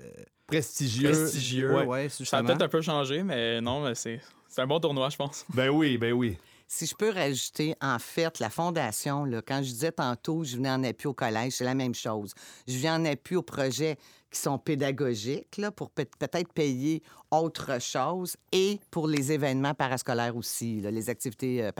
prestigieux. 0.46 1.10
Prestigieux. 1.10 1.74
Ouais. 1.74 1.84
ouais, 1.84 2.08
ça 2.08 2.38
a 2.38 2.42
peut-être 2.42 2.62
un 2.62 2.68
peu 2.68 2.82
changé, 2.82 3.22
mais 3.22 3.60
non, 3.60 3.82
mais 3.82 3.94
c'est 3.94 4.20
c'est 4.48 4.60
un 4.62 4.66
bon 4.66 4.78
tournoi, 4.78 5.08
je 5.10 5.16
pense. 5.16 5.44
Ben 5.54 5.68
oui, 5.68 5.98
ben 5.98 6.12
oui. 6.12 6.36
Si 6.66 6.86
je 6.86 6.94
peux 6.94 7.10
rajouter, 7.10 7.74
en 7.80 7.98
fait, 7.98 8.38
la 8.38 8.50
fondation, 8.50 9.24
là, 9.24 9.42
quand 9.42 9.58
je 9.62 9.70
disais 9.70 9.92
tantôt, 9.92 10.44
je 10.44 10.56
venais 10.56 10.70
en 10.70 10.82
appui 10.84 11.06
au 11.08 11.12
collège, 11.14 11.54
c'est 11.54 11.64
la 11.64 11.74
même 11.74 11.94
chose. 11.94 12.32
Je 12.66 12.76
viens 12.78 12.96
en 13.00 13.04
appui 13.04 13.36
aux 13.36 13.42
projets 13.42 13.96
qui 14.30 14.40
sont 14.40 14.58
pédagogiques, 14.58 15.56
là, 15.58 15.70
pour 15.70 15.90
peut- 15.90 16.06
peut-être 16.18 16.52
payer 16.52 17.02
autre 17.30 17.80
chose, 17.80 18.36
et 18.52 18.80
pour 18.90 19.08
les 19.08 19.30
événements 19.32 19.74
parascolaires 19.74 20.36
aussi, 20.36 20.80
là, 20.80 20.90
les 20.90 21.10
activités 21.10 21.64
euh, 21.64 21.70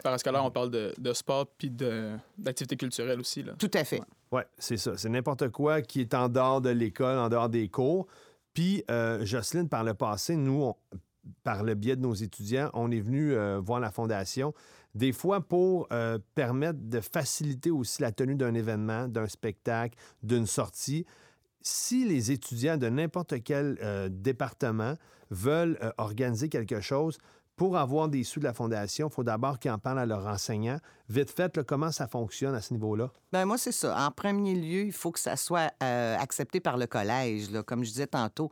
parascolaires. 0.00 0.02
Parascolaire, 0.02 0.44
on 0.44 0.50
parle 0.50 0.70
de, 0.70 0.94
de 0.98 1.12
sport 1.12 1.46
puis 1.58 1.70
de- 1.70 2.16
d'activités 2.38 2.76
culturelles 2.76 3.20
aussi. 3.20 3.42
Là. 3.42 3.52
Tout 3.58 3.70
à 3.74 3.84
fait. 3.84 4.00
Oui, 4.30 4.42
c'est 4.58 4.76
ça. 4.76 4.96
C'est 4.96 5.08
n'importe 5.08 5.48
quoi 5.50 5.82
qui 5.82 6.00
est 6.00 6.14
en 6.14 6.28
dehors 6.28 6.60
de 6.60 6.70
l'école, 6.70 7.18
en 7.18 7.28
dehors 7.28 7.48
des 7.48 7.68
cours. 7.68 8.06
Puis, 8.54 8.84
euh, 8.90 9.24
Jocelyne, 9.24 9.68
par 9.68 9.84
le 9.84 9.94
passé, 9.94 10.36
nous, 10.36 10.62
on- 10.62 10.76
par 11.44 11.62
le 11.62 11.74
biais 11.74 11.96
de 11.96 12.02
nos 12.02 12.14
étudiants, 12.14 12.70
on 12.74 12.90
est 12.90 13.00
venu 13.00 13.32
euh, 13.34 13.60
voir 13.60 13.78
la 13.80 13.90
Fondation, 13.90 14.52
des 14.94 15.12
fois 15.12 15.40
pour 15.40 15.86
euh, 15.92 16.18
permettre 16.34 16.80
de 16.82 17.00
faciliter 17.00 17.70
aussi 17.70 18.02
la 18.02 18.10
tenue 18.12 18.34
d'un 18.34 18.54
événement, 18.54 19.06
d'un 19.08 19.26
spectacle, 19.28 19.96
d'une 20.22 20.46
sortie. 20.46 21.06
Si 21.60 22.04
les 22.06 22.32
étudiants 22.32 22.76
de 22.76 22.88
n'importe 22.88 23.42
quel 23.44 23.78
euh, 23.82 24.08
département 24.10 24.94
veulent 25.30 25.78
euh, 25.82 25.92
organiser 25.96 26.48
quelque 26.48 26.80
chose, 26.80 27.18
pour 27.62 27.76
avoir 27.76 28.08
des 28.08 28.24
sous 28.24 28.40
de 28.40 28.44
la 28.44 28.54
Fondation, 28.54 29.06
il 29.06 29.14
faut 29.14 29.22
d'abord 29.22 29.60
qu'ils 29.60 29.70
en 29.70 29.78
parlent 29.78 30.00
à 30.00 30.04
leurs 30.04 30.26
enseignants. 30.26 30.78
Vite 31.08 31.30
fait, 31.30 31.56
là, 31.56 31.62
comment 31.62 31.92
ça 31.92 32.08
fonctionne 32.08 32.56
à 32.56 32.60
ce 32.60 32.74
niveau-là? 32.74 33.12
Ben 33.32 33.44
moi, 33.44 33.56
c'est 33.56 33.70
ça. 33.70 33.96
En 34.04 34.10
premier 34.10 34.56
lieu, 34.56 34.86
il 34.86 34.92
faut 34.92 35.12
que 35.12 35.20
ça 35.20 35.36
soit 35.36 35.72
euh, 35.80 36.16
accepté 36.18 36.58
par 36.58 36.76
le 36.76 36.88
collège. 36.88 37.50
Comme 37.64 37.84
je 37.84 37.90
disais 37.90 38.08
tantôt, 38.08 38.50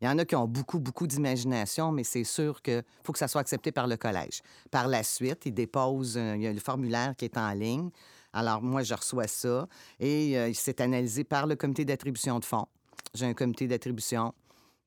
il 0.00 0.04
y 0.04 0.08
en 0.08 0.16
a 0.16 0.24
qui 0.24 0.36
ont 0.36 0.46
beaucoup, 0.46 0.78
beaucoup 0.78 1.08
d'imagination, 1.08 1.90
mais 1.90 2.04
c'est 2.04 2.22
sûr 2.22 2.62
qu'il 2.62 2.84
faut 3.02 3.12
que 3.12 3.18
ça 3.18 3.26
soit 3.26 3.40
accepté 3.40 3.72
par 3.72 3.88
le 3.88 3.96
collège. 3.96 4.42
Par 4.70 4.86
la 4.86 5.02
suite, 5.02 5.44
ils 5.44 5.52
déposent, 5.52 6.16
euh, 6.16 6.36
il 6.36 6.42
y 6.42 6.46
a 6.46 6.52
le 6.52 6.60
formulaire 6.60 7.16
qui 7.16 7.24
est 7.24 7.36
en 7.36 7.50
ligne. 7.54 7.90
Alors, 8.32 8.62
moi, 8.62 8.84
je 8.84 8.94
reçois 8.94 9.26
ça 9.26 9.66
et 9.98 10.38
euh, 10.38 10.52
c'est 10.54 10.80
analysé 10.80 11.24
par 11.24 11.48
le 11.48 11.56
comité 11.56 11.84
d'attribution 11.84 12.38
de 12.38 12.44
fonds. 12.44 12.68
J'ai 13.12 13.26
un 13.26 13.34
comité 13.34 13.66
d'attribution 13.66 14.32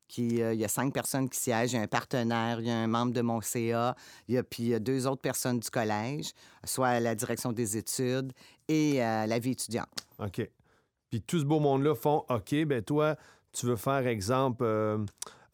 qui, 0.08 0.42
euh, 0.42 0.54
il 0.54 0.60
y 0.60 0.66
a 0.66 0.68
cinq 0.68 0.94
personnes 0.94 1.30
qui 1.30 1.40
siègent, 1.40 1.74
il 1.74 1.76
y 1.76 1.80
a 1.80 1.82
un 1.82 1.88
partenaire, 1.88 2.60
il 2.60 2.68
y 2.68 2.72
a 2.72 2.78
un 2.78 2.88
membre 2.88 3.14
de 3.14 3.22
mon 3.22 3.42
CA, 3.42 3.96
il 4.28 4.36
y 4.36 4.38
a 4.38 4.44
puis 4.44 4.64
il 4.64 4.70
y 4.70 4.74
a 4.76 4.80
deux 4.80 5.08
autres 5.08 5.22
personnes 5.22 5.60
du 5.60 5.70
collège, 5.70 6.32
soit 6.64 6.88
à 6.88 7.00
la 7.00 7.16
direction 7.16 7.52
des 7.52 7.78
études 7.78 8.32
et 8.68 8.98
la 8.98 9.40
vie 9.40 9.52
étudiante. 9.52 9.90
OK. 10.20 10.50
Puis 11.10 11.22
tout 11.22 11.40
ce 11.40 11.46
beau 11.46 11.60
monde-là 11.60 11.96
font 11.96 12.26
OK, 12.30 12.56
ben 12.66 12.82
toi, 12.82 13.16
tu 13.54 13.66
veux 13.66 13.76
faire, 13.78 14.06
exemple, 14.08 14.64
euh, 14.64 14.98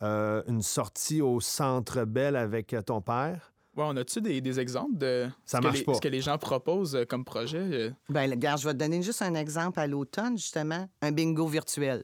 euh, 0.02 0.42
une 0.48 0.62
sortie 0.62 1.22
au 1.22 1.40
Centre 1.40 2.06
Bell 2.06 2.36
avec 2.36 2.76
ton 2.86 3.02
père? 3.02 3.54
Ouais, 3.78 3.84
on 3.88 3.96
a-tu 3.96 4.22
des, 4.22 4.42
des 4.42 4.60
exemples 4.60 4.98
de 4.98 5.30
Ça 5.46 5.60
ce, 5.60 5.64
marche 5.64 5.76
que 5.76 5.80
les, 5.80 5.86
pas. 5.86 5.94
ce 5.94 6.02
que 6.02 6.08
les 6.08 6.22
gens 6.22 6.38
proposent 6.38 6.96
euh, 6.96 7.06
comme 7.06 7.24
projet? 7.24 7.60
euh? 7.60 7.92
Bien, 8.10 8.30
regarde, 8.30 8.60
je 8.60 8.68
vais 8.68 8.74
te 8.74 8.80
donner 8.80 9.02
juste 9.02 9.22
un 9.22 9.36
exemple 9.36 9.80
à 9.80 9.88
l'automne, 9.88 10.38
justement, 10.38 10.90
un 11.02 11.12
bingo 11.12 11.48
virtuel. 11.48 12.04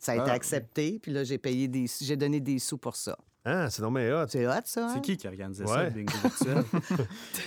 Ça 0.00 0.12
a 0.12 0.16
été 0.16 0.30
Ah. 0.30 0.32
accepté, 0.32 0.98
puis 0.98 1.12
là, 1.12 1.22
j'ai 1.24 1.38
payé 1.38 1.68
des 1.68 1.86
j'ai 2.00 2.16
donné 2.16 2.40
des 2.40 2.58
sous 2.58 2.78
pour 2.78 2.96
ça. 2.96 3.16
Ah, 3.42 3.70
c'est 3.70 3.80
non 3.80 3.90
mais 3.90 4.12
hot. 4.12 4.26
C'est 4.28 4.46
hot, 4.46 4.52
ça. 4.66 4.84
hein? 4.86 4.90
C'est 4.94 5.00
qui 5.00 5.16
qui 5.16 5.26
a 5.26 5.30
organisé 5.30 5.64
Ouais. 5.64 5.70
ça, 5.70 5.84
le 5.84 5.90
bingo 5.90 6.12
virtuel? 6.22 6.56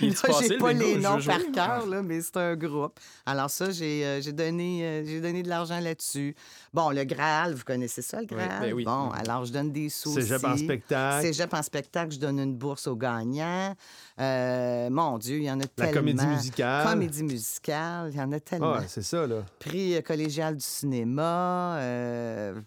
Là, 0.00 0.40
j'ai 0.48 0.58
pas 0.58 0.72
les 0.72 0.94
Je 0.94 0.98
noms 0.98 1.18
par 1.22 1.40
cœur, 1.52 1.86
là, 1.86 2.02
mais 2.02 2.20
c'est 2.20 2.36
un 2.36 2.56
groupe. 2.56 2.98
Alors 3.24 3.48
ça, 3.48 3.70
j'ai 3.70 4.04
euh, 4.04 4.32
donné, 4.32 4.84
euh, 4.84 5.04
j'ai 5.06 5.20
donné 5.20 5.44
de 5.44 5.48
l'argent 5.48 5.78
là-dessus. 5.78 6.34
Bon, 6.72 6.90
le 6.90 7.04
Graal, 7.04 7.54
vous 7.54 7.62
connaissez 7.64 8.02
ça, 8.02 8.20
le 8.20 8.26
Graal? 8.26 8.60
ben 8.60 8.72
oui. 8.74 8.84
Bon, 8.84 9.10
alors 9.10 9.44
je 9.44 9.52
donne 9.52 9.70
des 9.70 9.88
sous 9.88 10.12
Cégep 10.14 10.42
en 10.44 10.56
spectacle. 10.56 11.26
Cégep 11.26 11.54
en 11.54 11.62
spectacle, 11.62 12.12
je 12.12 12.18
donne 12.18 12.40
une 12.40 12.56
bourse 12.56 12.88
aux 12.88 12.96
gagnants. 12.96 13.74
Euh, 14.20 14.90
mon 14.90 15.18
Dieu, 15.18 15.36
il 15.38 15.44
y 15.44 15.50
en 15.50 15.60
a 15.60 15.62
La 15.62 15.68
tellement. 15.68 15.92
comédie 15.92 16.26
musicale. 16.26 16.86
Comédie 16.90 17.22
musicale, 17.22 18.10
il 18.12 18.18
y 18.18 18.20
en 18.20 18.32
a 18.32 18.40
tellement. 18.40 18.74
Ah, 18.78 18.82
c'est 18.88 19.02
ça, 19.02 19.28
là. 19.28 19.44
Prix 19.60 20.02
collégial 20.02 20.56
du 20.56 20.64
cinéma, 20.64 21.76
euh, 21.78 22.60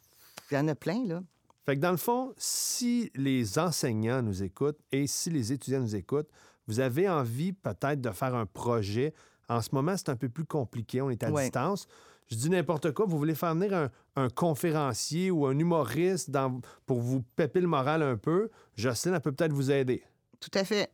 il 0.49 0.55
y 0.55 0.57
en 0.57 0.67
a 0.69 0.75
plein, 0.75 1.03
là. 1.05 1.19
Fait 1.67 1.75
que 1.75 1.81
dans 1.81 1.91
le 1.91 1.97
fond, 1.97 2.33
si 2.37 3.11
les 3.13 3.59
enseignants 3.59 4.21
nous 4.21 4.41
écoutent 4.41 4.79
et 4.93 5.05
si 5.05 5.29
les 5.29 5.51
étudiants 5.51 5.81
nous 5.81 5.97
écoutent, 5.97 6.29
vous 6.65 6.79
avez 6.79 7.09
envie 7.09 7.51
peut-être 7.51 7.99
de 7.99 8.09
faire 8.11 8.35
un 8.35 8.45
projet. 8.45 9.13
En 9.49 9.59
ce 9.61 9.67
moment, 9.73 9.97
c'est 9.97 10.07
un 10.07 10.15
peu 10.15 10.29
plus 10.29 10.45
compliqué. 10.45 11.01
On 11.01 11.09
est 11.09 11.21
à 11.23 11.29
Ouais. 11.29 11.43
distance. 11.43 11.85
Je 12.31 12.37
dis 12.37 12.49
n'importe 12.49 12.93
quoi. 12.93 13.05
Vous 13.05 13.17
voulez 13.17 13.35
faire 13.35 13.53
venir 13.53 13.73
un, 13.73 13.89
un 14.15 14.29
conférencier 14.29 15.29
ou 15.29 15.45
un 15.45 15.59
humoriste 15.59 16.29
dans- 16.31 16.61
pour 16.85 17.01
vous 17.01 17.21
péper 17.35 17.59
le 17.59 17.67
moral 17.67 18.01
un 18.01 18.15
peu. 18.15 18.49
Jocelyne, 18.77 19.15
elle 19.15 19.21
peut 19.21 19.33
peut-être 19.33 19.51
vous 19.51 19.69
aider. 19.69 20.03
Tout 20.39 20.51
à 20.53 20.63
fait. 20.63 20.89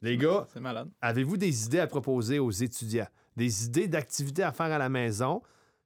Les 0.00 0.16
gars, 0.16 0.46
C'est 0.52 0.60
malade. 0.60 0.90
avez-vous 1.00 1.36
des 1.36 1.66
idées 1.66 1.80
à 1.80 1.88
proposer 1.88 2.38
aux 2.38 2.50
étudiants? 2.52 3.08
Des 3.36 3.64
idées 3.66 3.88
d'activités 3.88 4.44
à 4.44 4.52
faire 4.52 4.66
à 4.66 4.78
la 4.78 4.88
maison 4.88 5.42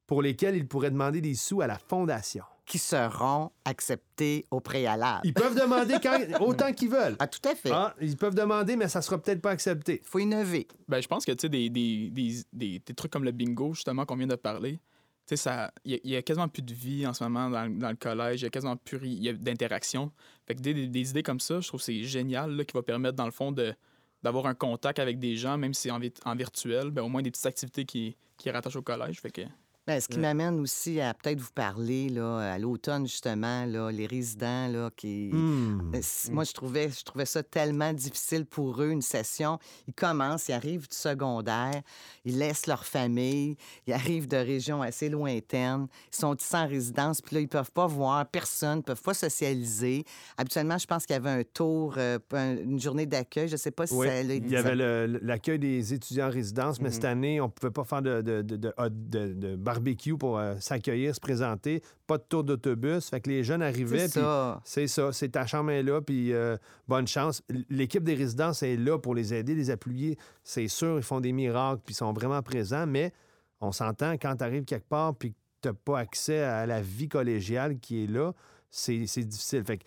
pour 0.06 0.20
lesquelles 0.20 0.56
ils 0.56 0.68
pourraient 0.68 0.90
demander 0.90 1.22
des 1.22 1.34
sous 1.34 1.62
à 1.62 1.66
la 1.66 1.78
fondation? 1.78 2.44
Qui 2.66 2.78
seront 2.78 3.52
acceptés 3.64 4.44
au 4.50 4.58
préalable. 4.60 5.20
Ils 5.24 5.32
peuvent 5.32 5.54
demander 5.54 5.94
quand- 6.02 6.18
autant 6.40 6.72
qu'ils 6.72 6.90
veulent. 6.90 7.14
Ah, 7.20 7.28
tout 7.28 7.46
à 7.48 7.54
fait. 7.54 7.70
Ah, 7.72 7.94
ils 8.00 8.16
peuvent 8.16 8.34
demander, 8.34 8.74
mais 8.76 8.88
ça 8.88 9.00
sera 9.02 9.18
peut-être 9.18 9.40
pas 9.40 9.50
accepté. 9.52 10.02
faut 10.04 10.18
innover. 10.18 10.66
Ben, 10.88 11.00
je 11.00 11.06
pense 11.06 11.24
que, 11.24 11.30
tu 11.32 11.42
sais, 11.42 11.48
des, 11.48 11.70
des, 11.70 12.10
des, 12.10 12.34
des, 12.52 12.78
des 12.84 12.94
trucs 12.94 13.12
comme 13.12 13.22
le 13.24 13.30
bingo, 13.30 13.72
justement, 13.72 14.04
qu'on 14.04 14.16
vient 14.16 14.26
de 14.26 14.34
parler, 14.34 14.72
tu 14.72 14.80
sais, 15.26 15.36
ça... 15.36 15.72
Il 15.84 15.92
y, 15.92 15.94
a- 15.94 15.98
il 16.02 16.10
y 16.10 16.16
a 16.16 16.22
quasiment 16.22 16.48
plus 16.48 16.62
de 16.62 16.74
vie 16.74 17.06
en 17.06 17.14
ce 17.14 17.22
moment 17.22 17.48
dans, 17.50 17.64
le- 17.66 17.78
dans 17.78 17.90
le 17.90 17.96
collège. 17.96 18.40
Il 18.40 18.44
y 18.44 18.46
a 18.48 18.50
quasiment 18.50 18.76
plus 18.76 18.98
d'interaction. 19.38 20.10
Fait 20.46 20.56
que 20.56 20.60
des, 20.60 20.74
des, 20.74 20.88
des 20.88 21.10
idées 21.10 21.22
comme 21.22 21.40
ça, 21.40 21.60
je 21.60 21.68
trouve 21.68 21.78
que 21.80 21.84
c'est 21.86 22.02
génial, 22.02 22.50
là, 22.50 22.64
qui 22.64 22.72
va 22.74 22.82
permettre, 22.82 23.14
dans 23.16 23.26
le 23.26 23.30
fond, 23.32 23.52
de 23.52 23.74
d'avoir 24.22 24.46
un 24.46 24.54
contact 24.54 24.98
avec 24.98 25.20
des 25.20 25.36
gens, 25.36 25.56
même 25.56 25.72
si 25.72 25.82
c'est 25.82 25.90
en, 25.92 26.00
en 26.24 26.34
virtuel, 26.34 26.90
ben, 26.90 27.02
au 27.02 27.08
moins 27.08 27.22
des 27.22 27.30
petites 27.30 27.46
activités 27.46 27.84
qui, 27.84 28.16
qui 28.36 28.50
rattachent 28.50 28.74
au 28.74 28.82
collège. 28.82 29.20
Fait 29.20 29.30
que... 29.30 29.42
Ben, 29.86 30.00
ce 30.00 30.08
qui 30.08 30.18
m'amène 30.18 30.58
aussi 30.58 31.00
à 31.00 31.14
peut-être 31.14 31.38
vous 31.40 31.52
parler 31.54 32.08
là, 32.08 32.38
à 32.54 32.58
l'automne, 32.58 33.06
justement, 33.06 33.64
là, 33.66 33.90
les 33.92 34.06
résidents 34.06 34.66
là, 34.66 34.90
qui. 34.96 35.30
Hmm. 35.32 35.92
Euh, 35.94 35.98
c- 36.02 36.32
Moi, 36.32 36.42
je 36.42 36.52
trouvais, 36.52 36.90
je 36.90 37.04
trouvais 37.04 37.24
ça 37.24 37.44
tellement 37.44 37.92
difficile 37.92 38.46
pour 38.46 38.82
eux, 38.82 38.90
une 38.90 39.00
session. 39.02 39.60
Ils 39.86 39.94
commencent, 39.94 40.48
ils 40.48 40.54
arrivent 40.54 40.88
du 40.88 40.96
secondaire, 40.96 41.82
ils 42.24 42.36
laissent 42.36 42.66
leur 42.66 42.84
famille, 42.84 43.56
ils 43.86 43.92
arrivent 43.92 44.26
de 44.26 44.36
régions 44.36 44.82
assez 44.82 45.08
lointaines, 45.08 45.86
ils 46.12 46.16
sont 46.16 46.36
en 46.54 46.66
résidence, 46.66 47.22
puis 47.22 47.36
là, 47.36 47.40
ils 47.42 47.48
peuvent 47.48 47.70
pas 47.70 47.86
voir 47.86 48.26
personne, 48.26 48.78
ils 48.80 48.82
peuvent 48.84 49.00
pas 49.02 49.14
socialiser. 49.14 50.04
Habituellement, 50.36 50.78
je 50.78 50.86
pense 50.86 51.06
qu'il 51.06 51.14
y 51.14 51.16
avait 51.16 51.30
un 51.30 51.44
tour, 51.44 51.94
euh, 51.98 52.18
un- 52.32 52.56
une 52.56 52.80
journée 52.80 53.06
d'accueil, 53.06 53.46
je 53.48 53.56
sais 53.56 53.70
pas 53.70 53.86
si 53.86 53.94
Oui, 53.94 54.08
ça 54.08 54.20
il 54.20 54.50
y 54.50 54.56
avait 54.56 54.74
l'accueil 55.22 55.60
des 55.60 55.94
étudiants 55.94 56.26
en 56.26 56.30
résidence, 56.30 56.80
mais 56.80 56.88
Mhm. 56.88 56.92
cette 56.94 57.04
année, 57.04 57.40
on 57.40 57.44
ne 57.46 57.50
pouvait 57.50 57.70
pas 57.72 57.84
faire 57.84 58.02
de, 58.02 58.20
de, 58.20 58.42
de, 58.42 58.56
de 58.56 58.72
hot- 58.76 58.88
de- 58.90 59.32
de 59.32 59.54
barbecue 59.76 60.16
pour 60.16 60.38
euh, 60.38 60.56
s'accueillir, 60.58 61.14
se 61.14 61.20
présenter. 61.20 61.82
Pas 62.06 62.18
de 62.18 62.24
tour 62.28 62.44
d'autobus. 62.44 63.08
Fait 63.08 63.20
que 63.20 63.30
les 63.30 63.44
jeunes 63.44 63.62
arrivaient. 63.62 64.08
C'est 64.08 64.20
ça. 64.20 64.60
C'est 64.64 64.86
ça. 64.86 65.12
C'est 65.12 65.28
ta 65.28 65.46
chambre 65.46 65.70
est 65.70 65.82
là, 65.82 66.00
puis 66.00 66.32
euh, 66.32 66.56
bonne 66.88 67.06
chance. 67.06 67.42
L'équipe 67.68 68.02
des 68.02 68.14
résidences 68.14 68.62
est 68.62 68.76
là 68.76 68.98
pour 68.98 69.14
les 69.14 69.34
aider, 69.34 69.54
les 69.54 69.70
appuyer. 69.70 70.18
C'est 70.42 70.68
sûr, 70.68 70.96
ils 70.96 71.02
font 71.02 71.20
des 71.20 71.32
miracles, 71.32 71.82
puis 71.84 71.94
ils 71.94 71.98
sont 71.98 72.12
vraiment 72.12 72.42
présents, 72.42 72.86
mais 72.86 73.12
on 73.60 73.72
s'entend 73.72 74.12
quand 74.12 74.36
tu 74.36 74.44
arrives 74.44 74.64
quelque 74.64 74.88
part, 74.88 75.14
puis 75.14 75.32
que 75.32 75.36
tu 75.62 75.68
n'as 75.68 75.74
pas 75.74 75.98
accès 75.98 76.40
à 76.40 76.66
la 76.66 76.80
vie 76.80 77.08
collégiale 77.08 77.78
qui 77.78 78.04
est 78.04 78.06
là, 78.06 78.32
c'est 78.70 79.06
c'est 79.06 79.24
difficile. 79.24 79.64
Fait 79.64 79.78
que 79.78 79.84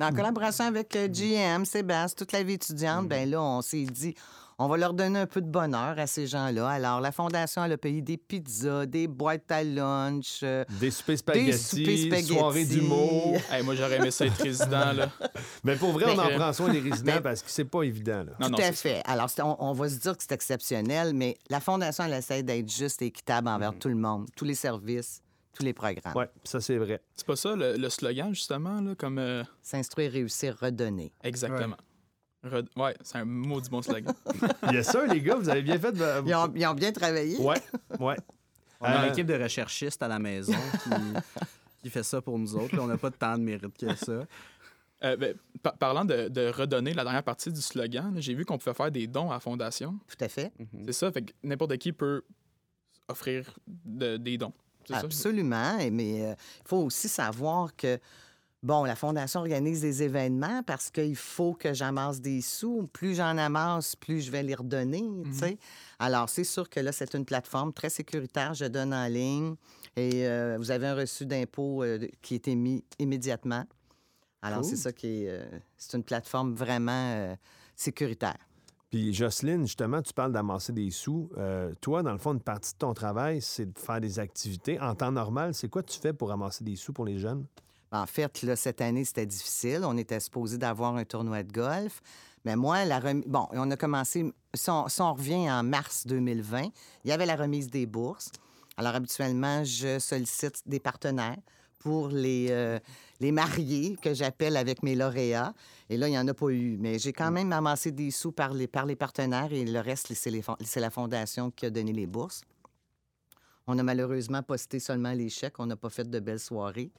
En 0.00 0.12
collaboration 0.12 0.64
avec 0.64 0.96
euh, 0.96 1.08
GM, 1.08 1.64
Sébastien, 1.64 2.14
toute 2.16 2.32
la 2.32 2.42
vie 2.42 2.54
étudiante, 2.54 3.06
ben 3.08 3.28
là, 3.28 3.40
on 3.42 3.60
s'est 3.60 3.84
dit, 3.84 4.14
on 4.58 4.66
va 4.68 4.76
leur 4.76 4.92
donner 4.94 5.18
un 5.20 5.26
peu 5.26 5.40
de 5.40 5.46
bonheur 5.50 5.98
à 5.98 6.06
ces 6.06 6.26
gens-là. 6.26 6.68
Alors, 6.68 7.00
la 7.00 7.12
Fondation, 7.12 7.64
elle 7.64 7.72
a 7.72 7.76
payé 7.78 8.00
des 8.02 8.16
pizzas, 8.16 8.86
des 8.86 9.08
boîtes 9.08 9.50
à 9.50 9.62
lunch. 9.62 10.40
euh, 10.42 10.64
des 10.80 10.90
soupers 10.90 11.18
soupers 11.18 11.34
spaghettis, 11.54 12.06
spaghettis. 12.06 12.34
soirées 12.34 12.64
d'humour. 12.64 13.36
Hey, 13.50 13.62
moi, 13.62 13.74
j'aurais 13.74 13.96
aimé 13.96 14.10
ça 14.10 14.26
être 14.26 14.42
résident, 14.42 14.92
là. 14.92 15.10
Mais 15.64 15.76
pour 15.76 15.92
vrai, 15.92 16.06
on 16.08 16.18
en 16.18 16.28
prend 16.36 16.52
soin 16.52 16.70
des 16.72 16.80
résidents 16.80 17.14
Mais- 17.16 17.20
parce 17.20 17.42
que 17.42 17.50
c'est 17.50 17.64
pas 17.64 17.82
évident. 17.82 18.24
Là. 18.24 18.32
Non, 18.40 18.46
tout 18.48 18.60
non, 18.62 18.68
à 18.68 18.72
fait. 18.72 19.02
Alors, 19.06 19.28
on 19.58 19.72
va 19.72 19.88
se 19.88 19.96
dire 19.96 20.16
que 20.16 20.22
c'est 20.22 20.32
exceptionnel, 20.32 21.12
mais 21.14 21.36
la 21.48 21.60
Fondation, 21.60 22.04
elle 22.04 22.14
essaie 22.14 22.42
d'être 22.42 22.70
juste 22.70 23.02
et 23.02 23.06
équitable 23.06 23.48
envers 23.48 23.78
tout 23.78 23.88
le 23.88 23.96
monde, 23.96 24.28
tous 24.36 24.44
les 24.44 24.54
services, 24.54 25.20
tous 25.52 25.62
les 25.64 25.72
programmes. 25.72 26.14
Oui, 26.14 26.24
ça 26.44 26.60
c'est 26.60 26.76
vrai. 26.78 27.00
C'est 27.14 27.26
pas 27.26 27.36
ça 27.36 27.54
le, 27.56 27.76
le 27.76 27.88
slogan, 27.90 28.32
justement, 28.34 28.80
là, 28.80 28.94
comme... 28.94 29.18
euh, 29.18 29.42
S'instruire, 29.62 30.12
réussir, 30.12 30.56
redonner. 30.60 31.12
Exactement. 31.22 31.76
Red- 32.42 32.68
Ouais, 32.76 32.96
c'est 33.02 33.18
un 33.18 33.24
maudit 33.24 33.68
bon 33.68 33.82
slogan. 33.82 34.14
Yes, 34.72 34.90
sir, 34.90 35.06
les 35.06 35.20
gars, 35.20 35.34
vous 35.36 35.48
avez 35.48 35.62
bien 35.62 35.78
fait. 35.78 35.92
de- 35.92 36.26
Ils 36.26 36.34
ont, 36.34 36.52
ils 36.54 36.66
ont 36.66 36.74
bien 36.74 36.92
travaillé. 36.92 37.36
Ouais, 37.38 37.60
ouais. 37.98 38.16
On 38.80 38.86
a 38.86 39.02
Euh, 39.02 39.06
l'équipe 39.08 39.26
de 39.26 39.34
recherchistes 39.34 40.02
à 40.02 40.08
la 40.08 40.18
maison 40.18 40.54
qui, 40.84 40.90
qui 41.82 41.90
fait 41.90 42.02
ça 42.02 42.22
pour 42.22 42.38
nous 42.38 42.54
autres. 42.56 42.74
là. 42.76 42.82
On 42.82 42.86
n'a 42.86 42.96
pas 42.96 43.10
tant 43.10 43.36
de 43.36 43.42
mérite 43.42 43.76
que 43.76 43.94
ça. 43.94 44.24
Euh, 45.02 45.16
ben, 45.16 45.34
par- 45.62 45.76
parlant 45.76 46.04
de, 46.06 46.28
de 46.28 46.48
redonner 46.48 46.94
la 46.94 47.02
dernière 47.04 47.22
partie 47.22 47.52
du 47.52 47.60
slogan, 47.60 48.14
j'ai 48.20 48.32
vu 48.34 48.44
qu'on 48.46 48.56
pouvait 48.56 48.74
faire 48.74 48.90
des 48.90 49.06
dons 49.06 49.30
à 49.30 49.34
la 49.34 49.40
Fondation. 49.40 49.98
Tout 50.08 50.24
à 50.24 50.28
fait. 50.28 50.50
C'est 50.86 50.92
ça, 50.92 51.12
fait 51.12 51.22
que 51.22 51.32
n'importe 51.42 51.76
qui 51.78 51.92
peut 51.92 52.22
offrir 53.08 53.58
de- 53.66 54.16
des 54.16 54.38
dons. 54.38 54.52
Ça? 54.88 54.98
Absolument. 54.98 55.76
Mais 55.92 56.22
euh, 56.24 56.34
il 56.64 56.68
faut 56.68 56.78
aussi 56.78 57.08
savoir 57.08 57.74
que, 57.76 57.98
bon, 58.62 58.84
la 58.84 58.96
Fondation 58.96 59.40
organise 59.40 59.80
des 59.80 60.02
événements 60.02 60.62
parce 60.64 60.90
qu'il 60.90 61.16
faut 61.16 61.54
que 61.54 61.72
j'amasse 61.72 62.20
des 62.20 62.40
sous. 62.40 62.88
Plus 62.92 63.14
j'en 63.16 63.36
amasse, 63.38 63.96
plus 63.96 64.20
je 64.20 64.30
vais 64.30 64.42
les 64.42 64.54
redonner, 64.54 65.04
sais. 65.32 65.58
Alors, 65.98 66.28
c'est 66.28 66.44
sûr 66.44 66.68
que 66.68 66.80
là, 66.80 66.92
c'est 66.92 67.14
une 67.14 67.24
plateforme 67.24 67.72
très 67.72 67.90
sécuritaire. 67.90 68.54
Je 68.54 68.64
donne 68.66 68.92
en 68.92 69.06
ligne 69.06 69.54
et 69.96 70.26
euh, 70.26 70.56
vous 70.58 70.70
avez 70.70 70.86
un 70.88 70.94
reçu 70.94 71.26
d'impôt 71.26 71.82
euh, 71.82 72.06
qui 72.22 72.34
est 72.34 72.48
émis 72.48 72.84
immédiatement. 72.98 73.64
Alors, 74.42 74.60
Cool. 74.60 74.70
c'est 74.70 74.76
ça 74.76 74.92
qui 74.92 75.24
est... 75.24 75.40
c'est 75.76 75.96
une 75.96 76.04
plateforme 76.04 76.54
vraiment 76.54 77.36
sécuritaire. 77.76 78.38
Puis 78.90 79.14
Jocelyne, 79.14 79.62
justement, 79.66 80.02
tu 80.02 80.12
parles 80.12 80.32
d'amasser 80.32 80.72
des 80.72 80.90
sous. 80.90 81.30
Euh, 81.38 81.72
toi, 81.80 82.02
dans 82.02 82.12
le 82.12 82.18
fond, 82.18 82.32
une 82.32 82.40
partie 82.40 82.72
de 82.72 82.78
ton 82.78 82.92
travail, 82.92 83.40
c'est 83.40 83.72
de 83.72 83.78
faire 83.78 84.00
des 84.00 84.18
activités. 84.18 84.80
En 84.80 84.96
temps 84.96 85.12
normal, 85.12 85.54
c'est 85.54 85.68
quoi 85.68 85.84
tu 85.84 85.98
fais 85.98 86.12
pour 86.12 86.32
amasser 86.32 86.64
des 86.64 86.74
sous 86.74 86.92
pour 86.92 87.04
les 87.04 87.18
jeunes? 87.18 87.46
En 87.92 88.06
fait, 88.06 88.44
cette 88.56 88.80
année, 88.80 89.04
c'était 89.04 89.26
difficile. 89.26 89.82
On 89.84 89.96
était 89.96 90.18
supposé 90.18 90.58
d'avoir 90.58 90.96
un 90.96 91.04
tournoi 91.04 91.44
de 91.44 91.52
golf. 91.52 92.02
Mais 92.44 92.56
moi, 92.56 92.84
la 92.84 92.98
remise... 92.98 93.24
Bon, 93.26 93.46
on 93.52 93.70
a 93.70 93.76
commencé... 93.76 94.32
Si 94.54 94.70
on, 94.70 94.88
si 94.88 95.00
on 95.00 95.14
revient 95.14 95.48
en 95.50 95.62
mars 95.62 96.06
2020, 96.06 96.70
il 97.04 97.10
y 97.10 97.12
avait 97.12 97.26
la 97.26 97.36
remise 97.36 97.68
des 97.68 97.86
bourses. 97.86 98.32
Alors, 98.76 98.94
habituellement, 98.96 99.62
je 99.62 100.00
sollicite 100.00 100.62
des 100.66 100.80
partenaires 100.80 101.38
pour 101.78 102.08
les, 102.08 102.48
euh, 102.50 102.78
les 103.20 103.32
mariés 103.32 103.96
que 104.00 104.14
j'appelle 104.14 104.56
avec 104.56 104.82
mes 104.82 104.94
lauréats. 104.94 105.54
Et 105.88 105.96
là, 105.96 106.08
il 106.08 106.12
n'y 106.12 106.18
en 106.18 106.26
a 106.26 106.34
pas 106.34 106.48
eu. 106.48 106.76
Mais 106.78 106.98
j'ai 106.98 107.12
quand 107.12 107.30
même 107.30 107.52
amassé 107.52 107.92
des 107.92 108.10
sous 108.10 108.32
par 108.32 108.54
les, 108.54 108.66
par 108.66 108.86
les 108.86 108.96
partenaires 108.96 109.52
et 109.52 109.64
le 109.64 109.80
reste, 109.80 110.12
c'est 110.14 110.80
la 110.80 110.90
fondation 110.90 111.50
qui 111.50 111.66
a 111.66 111.70
donné 111.70 111.92
les 111.92 112.06
bourses. 112.06 112.42
On 113.66 113.78
a 113.78 113.82
malheureusement 113.82 114.42
posté 114.42 114.80
seulement 114.80 115.12
les 115.12 115.28
chèques. 115.28 115.58
On 115.58 115.66
n'a 115.66 115.76
pas 115.76 115.90
fait 115.90 116.08
de 116.08 116.18
belles 116.18 116.40
soirées. 116.40 116.90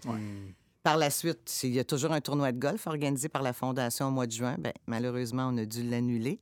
Par 0.84 0.98
la 0.98 1.10
suite, 1.10 1.60
il 1.64 1.74
y 1.74 1.80
a 1.80 1.84
toujours 1.84 2.12
un 2.12 2.22
tournoi 2.22 2.52
de 2.52 2.60
golf 2.60 2.88
organisé 2.88 3.30
par 3.30 3.44
la 3.44 3.54
Fondation 3.54 4.08
au 4.08 4.12
mois 4.12 4.26
de 4.26 4.32
juin. 4.32 4.56
Bien, 4.58 4.72
malheureusement, 4.88 5.50
on 5.52 5.58
a 5.58 5.66
dû 5.66 5.84
l'annuler. 5.84 6.40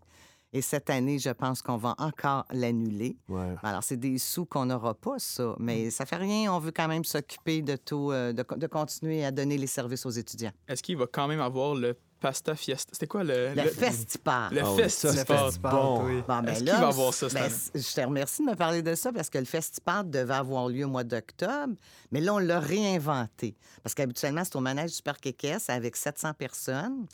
Et 0.51 0.61
cette 0.63 0.89
année, 0.89 1.19
je 1.19 1.29
pense 1.29 1.61
qu'on 1.61 1.77
va 1.77 1.93
encore 1.99 2.45
l'annuler. 2.51 3.15
Ouais. 3.27 3.53
Alors, 3.61 3.83
c'est 3.83 3.97
des 3.97 4.17
sous 4.17 4.45
qu'on 4.45 4.65
n'aura 4.65 4.95
pas, 4.95 5.19
ça. 5.19 5.55
Mais 5.59 5.91
ça 5.91 6.07
fait 6.07 6.15
rien. 6.15 6.51
On 6.51 6.57
veut 6.57 6.71
quand 6.71 6.87
même 6.87 7.03
s'occuper 7.03 7.61
de 7.61 7.75
tout, 7.75 8.11
euh, 8.11 8.33
de, 8.33 8.41
co- 8.41 8.55
de 8.55 8.65
continuer 8.65 9.23
à 9.23 9.29
donner 9.31 9.57
les 9.59 9.67
services 9.67 10.07
aux 10.07 10.09
étudiants. 10.11 10.51
Est-ce 10.67 10.81
qu'il 10.81 10.97
va 10.97 11.05
quand 11.05 11.27
même 11.27 11.39
avoir 11.39 11.75
le 11.75 11.95
pasta 12.19 12.55
fiesta? 12.55 12.89
C'était 12.93 13.05
quoi 13.05 13.23
le... 13.23 13.53
Le, 13.53 13.61
festival. 13.69 14.51
Le 14.51 14.63
festival. 14.75 15.15
c'est 15.17 15.27
festival, 15.27 15.71
bon. 15.71 16.05
oui. 16.07 16.23
Bon, 16.27 16.39
ben 16.41 16.47
Est-ce 16.47 16.63
là, 16.63 16.71
qu'il 16.73 16.81
va 16.81 16.87
avoir 16.87 17.13
ça 17.13 17.29
cette 17.29 17.39
ben, 17.39 17.81
je 17.81 17.93
te 17.95 18.01
remercie 18.01 18.43
de 18.43 18.49
me 18.49 18.55
parler 18.55 18.81
de 18.81 18.95
ça 18.95 19.13
parce 19.13 19.29
que 19.29 19.37
le 19.37 19.45
festival 19.45 20.09
devait 20.09 20.33
avoir 20.33 20.67
lieu 20.67 20.85
au 20.85 20.89
mois 20.89 21.03
d'octobre, 21.03 21.75
mais 22.11 22.21
là, 22.21 22.33
on 22.33 22.39
l'a 22.39 22.59
réinventé. 22.59 23.55
Parce 23.83 23.93
qu'habituellement, 23.93 24.43
c'est 24.43 24.55
au 24.55 24.61
manège 24.61 24.95
du 24.95 25.01
Parc 25.03 25.27
Équestre 25.27 25.69
avec 25.69 25.95
700 25.95 26.33
personnes. 26.33 27.05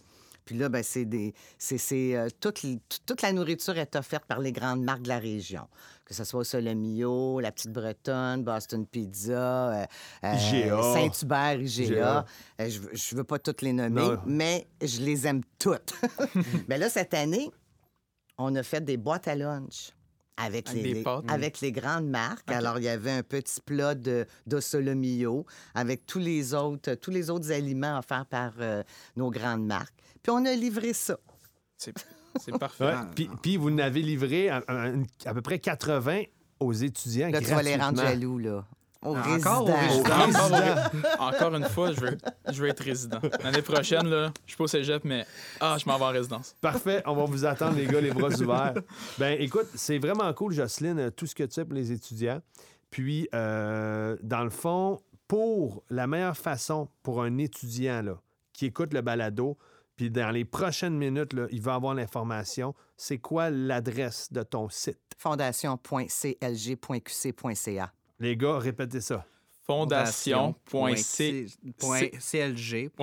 Puis 0.46 0.56
là, 0.58 0.70
ben, 0.70 0.84
c'est 0.84 1.06
des. 1.06 1.34
c'est- 1.58 1.78
c'est, 1.80 2.16
euh, 2.16 2.28
toute, 2.40 2.62
la 3.24 3.34
nourriture 3.34 3.78
est 3.78 3.96
offerte 3.96 4.26
par 4.26 4.40
les 4.40 4.52
grandes 4.52 4.84
marques 4.84 5.02
de 5.02 5.08
la 5.10 5.18
région. 5.20 5.68
Que 6.06 6.14
ce 6.14 6.24
soit 6.24 6.42
au 6.42 6.44
Solomio, 6.44 7.40
La 7.40 7.52
Petite 7.52 7.72
Bretonne, 7.72 8.44
Boston 8.44 8.86
Pizza, 8.86 9.72
euh, 9.82 9.86
euh. 10.24 10.94
Saint-Hubert, 10.94 11.60
IGA. 11.60 12.26
Je, 12.60 12.80
veux- 12.80 12.90
je 12.94 13.16
veux 13.16 13.24
pas 13.24 13.40
toutes 13.40 13.64
les 13.64 13.74
nommer, 13.74 14.02
Non. 14.02 14.20
mais 14.28 14.68
je 14.84 15.02
les 15.02 15.26
aime 15.26 15.42
toutes. 15.58 15.94
mais 16.68 16.78
là, 16.78 16.90
cette 16.90 17.16
année, 17.16 17.50
on 18.38 18.54
a 18.56 18.62
fait 18.62 18.82
des 18.86 18.98
boîtes 18.98 19.28
à 19.28 19.34
lunch. 19.36 19.94
Avec, 20.38 20.68
Avec 20.70 20.84
les, 20.84 20.84
des 20.90 20.94
les- 20.96 21.04
pâtes. 21.04 21.24
avec 21.30 21.62
les 21.62 21.72
grandes 21.72 22.08
marques. 22.10 22.52
Alors, 22.52 22.78
il 22.78 22.84
y 22.84 22.90
avait 22.90 23.12
un 23.12 23.24
petit 23.24 23.62
plat 23.62 23.96
de, 23.96 24.26
de 24.48 24.60
solomillo 24.60 25.46
avec 25.74 26.06
tous 26.06 26.20
les 26.20 26.54
autres, 26.54 26.96
tous 26.96 27.12
les 27.12 27.30
autres 27.30 27.52
aliments 27.54 27.98
offerts 28.00 28.26
par 28.26 28.52
euh, 28.60 28.84
nos 29.16 29.30
grandes 29.32 29.66
marques. 29.66 29.96
Puis 30.22 30.32
on 30.32 30.44
a 30.46 30.54
livré 30.54 30.92
ça. 30.94 31.18
C'est 31.78 31.94
parfait. 32.60 32.84
Ouais, 32.84 32.92
Ah, 32.94 33.10
Puis, 33.16 33.30
puis 33.42 33.56
vous 33.56 33.72
n'avez 33.72 34.02
livré 34.02 34.50
à, 34.50 34.62
à- 34.68 34.90
à 35.26 35.34
peu 35.34 35.42
près 35.42 35.60
80 35.60 36.24
aux 36.60 36.74
étudiants 36.74 37.30
Là, 37.30 37.40
tu 37.40 37.48
vas 37.48 37.64
les 37.64 37.76
rendre 37.78 38.02
jaloux, 38.02 38.38
là. 38.38 38.66
Aux 39.06 39.16
Encore. 39.16 39.70
Encore, 39.70 40.52
encore 41.20 41.56
une 41.56 41.66
fois, 41.66 41.92
je 41.92 42.00
veux, 42.00 42.18
je 42.52 42.62
veux 42.62 42.70
être 42.70 42.84
résident. 42.84 43.20
L'année 43.44 43.62
prochaine, 43.62 44.08
là, 44.08 44.32
je 44.46 44.52
suis 44.52 44.58
pas 44.58 44.64
au 44.64 44.68
cégep, 44.68 45.04
mais 45.04 45.26
ah, 45.60 45.78
je 45.80 45.88
m'en 45.88 45.98
vais 45.98 46.06
en 46.06 46.10
résidence. 46.10 46.56
Parfait, 46.60 47.04
on 47.06 47.14
va 47.16 47.26
vous 47.26 47.46
attendre, 47.46 47.78
les 47.78 47.86
gars, 47.86 48.02
les 48.02 48.12
bras 48.12 48.30
ouverts. 48.30 48.74
Ben, 49.18 49.40
écoute, 49.40 49.68
c'est 49.76 50.00
vraiment 50.00 50.34
cool, 50.34 50.54
Jocelyne, 50.54 51.00
euh, 51.00 51.12
tout 51.12 51.28
ce 51.28 51.36
que 51.36 51.44
tu 51.44 51.54
fais 51.54 51.66
pour 51.66 51.76
les 51.76 51.92
étudiants. 51.92 52.42
Puis, 52.90 53.28
euh, 53.36 54.18
dans 54.22 54.44
le 54.44 54.50
fond, 54.50 55.00
pour 55.28 55.84
la 55.90 56.08
meilleure 56.08 56.38
façon 56.38 56.88
pour 57.04 57.22
un 57.22 57.38
étudiant 57.38 58.02
là, 58.02 58.20
qui 58.54 58.66
écoute 58.66 58.94
le 58.94 59.02
balado, 59.02 59.58
puis 59.96 60.10
dans 60.10 60.32
les 60.32 60.46
prochaines 60.46 60.98
minutes, 60.98 61.34
là, 61.34 61.46
il 61.52 61.62
va 61.62 61.76
avoir 61.76 61.94
l'information, 61.94 62.74
c'est 62.98 63.20
quoi 63.20 63.50
l'adresse 63.50 64.32
de 64.32 64.44
ton 64.44 64.70
site? 64.70 65.00
fondation.clg.qc.ca. 65.18 67.94
Les 68.20 68.38
gars, 68.38 68.60
répétez 68.60 69.02
ça. 69.02 69.26
Fondation.clg.qc.ca. 69.66 72.52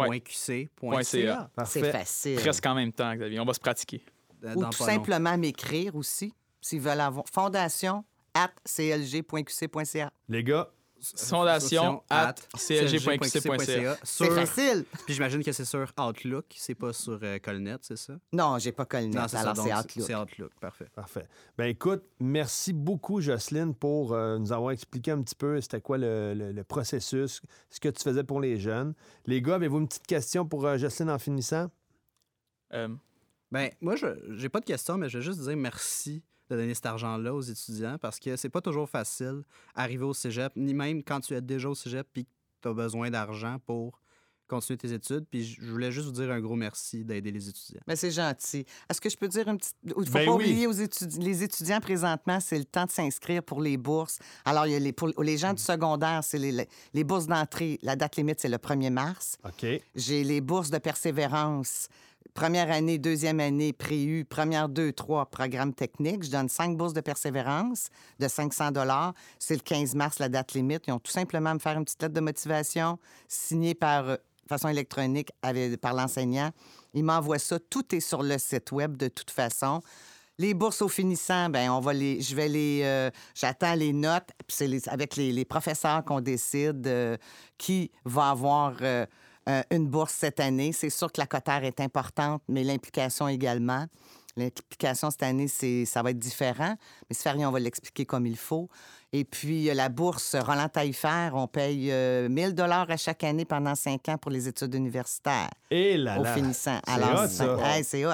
clg.qc.ca. 0.06 1.50
C'est 1.64 1.90
facile. 1.90 2.36
Presque 2.36 2.66
en 2.66 2.74
même 2.74 2.92
temps, 2.92 3.14
Xavier. 3.14 3.40
On 3.40 3.44
va 3.44 3.54
se 3.54 3.60
pratiquer. 3.60 4.04
Euh, 4.44 4.54
Ou 4.54 4.62
dans 4.62 4.70
tout 4.70 4.84
simplement 4.84 5.36
m'écrire 5.36 5.96
aussi, 5.96 6.32
s'ils 6.60 6.80
veulent 6.80 7.00
avoir. 7.00 7.24
Fondation 7.32 8.04
at 8.34 8.50
clg.qc.ca. 8.64 10.12
Les 10.28 10.44
gars, 10.44 10.70
Fondation 11.16 12.02
at 12.08 12.34
clg.qc.ca. 12.54 13.96
C'est 14.02 14.30
facile. 14.30 14.84
Puis 15.04 15.14
j'imagine 15.14 15.42
que 15.42 15.52
c'est 15.52 15.64
sur 15.64 15.90
Outlook, 15.98 16.46
c'est 16.56 16.74
pas 16.74 16.92
sur 16.92 17.18
euh, 17.22 17.38
Colnet, 17.38 17.76
c'est 17.82 17.96
ça? 17.96 18.14
Non, 18.32 18.58
j'ai 18.58 18.72
pas 18.72 18.84
Colnet, 18.84 19.08
Non, 19.18 19.26
c'est 19.28 19.36
alors 19.38 19.58
Outlook. 19.58 20.06
C'est 20.06 20.14
Outlook, 20.14 20.52
parfait. 20.60 20.86
Parfait. 20.94 21.26
Ben 21.58 21.64
écoute, 21.66 22.02
merci 22.20 22.72
beaucoup, 22.72 23.20
Jocelyne, 23.20 23.74
pour 23.74 24.12
euh, 24.12 24.38
nous 24.38 24.52
avoir 24.52 24.70
expliqué 24.72 25.10
un 25.10 25.22
petit 25.22 25.34
peu 25.34 25.60
c'était 25.60 25.80
quoi 25.80 25.98
le, 25.98 26.34
le- 26.34 26.52
le 26.52 26.64
processus, 26.64 27.40
ce 27.70 27.80
que 27.80 27.88
tu 27.88 28.02
faisais 28.02 28.24
pour 28.24 28.40
les 28.40 28.58
jeunes. 28.58 28.94
Les 29.26 29.42
gars, 29.42 29.56
avez-vous 29.56 29.78
une 29.78 29.88
petite 29.88 30.06
question 30.06 30.46
pour 30.46 30.66
euh, 30.66 30.76
Jocelyne 30.78 31.10
en 31.10 31.18
finissant? 31.18 31.70
Euh, 32.74 32.88
Ben, 33.50 33.70
moi, 33.80 33.96
je 33.96 34.06
j'ai 34.36 34.48
pas 34.48 34.60
de 34.60 34.64
questions, 34.64 34.96
mais 34.96 35.08
je 35.08 35.18
vais 35.18 35.24
juste 35.24 35.40
dire 35.40 35.56
merci 35.56 36.22
de 36.52 36.60
donner 36.60 36.74
cet 36.74 36.86
argent-là 36.86 37.34
aux 37.34 37.40
étudiants 37.42 37.96
parce 38.00 38.18
que 38.20 38.36
c'est 38.36 38.48
pas 38.50 38.60
toujours 38.60 38.88
facile 38.88 39.42
arriver 39.74 40.04
au 40.04 40.14
cégep, 40.14 40.52
ni 40.56 40.74
même 40.74 41.02
quand 41.02 41.20
tu 41.20 41.34
es 41.34 41.40
déjà 41.40 41.68
au 41.68 41.74
cégep 41.74 42.06
puis 42.12 42.24
que 42.24 42.30
tu 42.62 42.68
as 42.68 42.72
besoin 42.74 43.10
d'argent 43.10 43.58
pour 43.66 43.98
continuer 44.48 44.76
tes 44.76 44.92
études. 44.92 45.24
Puis 45.30 45.44
je 45.44 45.62
voulais 45.70 45.90
juste 45.90 46.06
vous 46.06 46.12
dire 46.12 46.30
un 46.30 46.38
gros 46.40 46.56
merci 46.56 47.04
d'aider 47.04 47.30
les 47.30 47.48
étudiants. 47.48 47.80
Mais 47.86 47.96
c'est 47.96 48.10
gentil. 48.10 48.66
Est-ce 48.90 49.00
que 49.00 49.08
je 49.08 49.16
peux 49.16 49.28
dire 49.28 49.48
un 49.48 49.56
petit. 49.56 49.70
Il 49.82 49.90
ne 49.96 50.04
faut 50.04 50.12
Ben 50.12 50.26
pas 50.26 50.32
oui. 50.34 50.44
oublier 50.44 50.66
aux 50.66 50.72
étudi- 50.74 51.22
les 51.22 51.42
étudiants 51.42 51.80
présentement, 51.80 52.38
c'est 52.38 52.58
le 52.58 52.66
temps 52.66 52.84
de 52.84 52.90
s'inscrire 52.90 53.42
pour 53.42 53.62
les 53.62 53.78
bourses. 53.78 54.18
Alors, 54.44 54.66
il 54.66 54.72
y 54.72 54.74
a 54.74 54.78
les, 54.78 54.92
pour 54.92 55.08
les 55.22 55.38
gens 55.38 55.54
du 55.54 55.62
secondaire, 55.62 56.22
c'est 56.22 56.38
les, 56.38 56.68
les 56.92 57.04
bourses 57.04 57.26
d'entrée. 57.28 57.78
La 57.82 57.96
date 57.96 58.16
limite, 58.16 58.40
c'est 58.40 58.50
le 58.50 58.58
1er 58.58 58.90
mars. 58.90 59.38
OK. 59.44 59.64
J'ai 59.94 60.22
les 60.22 60.42
bourses 60.42 60.68
de 60.70 60.78
persévérance. 60.78 61.88
Première 62.34 62.70
année, 62.70 62.98
deuxième 62.98 63.40
année, 63.40 63.72
préu, 63.72 64.24
première 64.24 64.68
deux, 64.68 64.92
trois, 64.92 65.26
programme 65.26 65.74
technique. 65.74 66.22
Je 66.24 66.30
donne 66.30 66.48
cinq 66.48 66.76
bourses 66.76 66.94
de 66.94 67.00
persévérance 67.00 67.88
de 68.18 68.28
500 68.28 68.70
C'est 69.38 69.54
le 69.54 69.60
15 69.60 69.94
mars, 69.94 70.18
la 70.18 70.28
date 70.28 70.54
limite. 70.54 70.84
Ils 70.86 70.92
ont 70.92 70.98
tout 70.98 71.12
simplement 71.12 71.50
à 71.50 71.54
me 71.54 71.58
faire 71.58 71.76
une 71.76 71.84
petite 71.84 72.00
lettre 72.02 72.14
de 72.14 72.20
motivation 72.20 72.98
signée 73.28 73.74
par 73.74 74.08
euh, 74.08 74.16
façon 74.48 74.68
électronique 74.68 75.30
par 75.80 75.94
l'enseignant. 75.94 76.50
Il 76.94 77.04
m'envoie 77.04 77.38
ça. 77.38 77.58
Tout 77.58 77.94
est 77.94 78.00
sur 78.00 78.22
le 78.22 78.38
site 78.38 78.72
web 78.72 78.96
de 78.96 79.08
toute 79.08 79.30
façon. 79.30 79.82
Les 80.38 80.54
bourses 80.54 80.80
au 80.80 80.88
finissant, 80.88 81.50
ben 81.50 81.70
on 81.70 81.80
va 81.80 81.92
les, 81.92 82.20
je 82.22 82.34
vais 82.34 82.48
les, 82.48 82.80
euh, 82.82 83.10
j'attends 83.34 83.74
les 83.74 83.92
notes. 83.92 84.30
C'est 84.48 84.88
avec 84.88 85.16
les, 85.16 85.32
les 85.32 85.44
professeurs 85.44 86.02
qu'on 86.04 86.20
décide 86.20 86.86
euh, 86.86 87.16
qui 87.58 87.90
va 88.06 88.30
avoir 88.30 88.72
euh, 89.48 89.62
une 89.70 89.88
bourse 89.88 90.12
cette 90.14 90.40
année. 90.40 90.72
C'est 90.72 90.90
sûr 90.90 91.10
que 91.12 91.20
la 91.20 91.26
cotère 91.26 91.64
est 91.64 91.80
importante, 91.80 92.42
mais 92.48 92.64
l'implication 92.64 93.28
également. 93.28 93.86
L'implication 94.36 95.10
cette 95.10 95.24
année, 95.24 95.46
c'est, 95.48 95.84
ça 95.84 96.02
va 96.02 96.10
être 96.10 96.18
différent, 96.18 96.74
mais 97.10 97.14
Sfari, 97.14 97.44
on 97.44 97.50
va 97.50 97.60
l'expliquer 97.60 98.06
comme 98.06 98.24
il 98.26 98.38
faut. 98.38 98.68
Et 99.12 99.24
puis, 99.24 99.64
la 99.74 99.90
bourse 99.90 100.34
Roland 100.36 100.70
Taillefer, 100.70 101.28
on 101.34 101.46
paye 101.46 101.90
euh, 101.92 102.30
1000 102.30 102.54
dollars 102.54 102.90
à 102.90 102.96
chaque 102.96 103.24
année 103.24 103.44
pendant 103.44 103.74
cinq 103.74 104.08
ans 104.08 104.16
pour 104.16 104.30
les 104.30 104.48
études 104.48 104.74
universitaires 104.74 105.50
Et 105.70 105.98
là 105.98 106.18
au 106.18 106.22
là. 106.22 106.34
finissant. 106.34 106.80
C'est 106.86 106.92
Alors, 106.92 107.24
hot, 107.24 107.28
ça. 107.28 107.76
hey, 107.76 107.84
c'est 107.84 108.06
hot. 108.06 108.12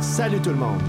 Salut 0.01 0.41
tout 0.41 0.49
le 0.49 0.55
monde! 0.55 0.81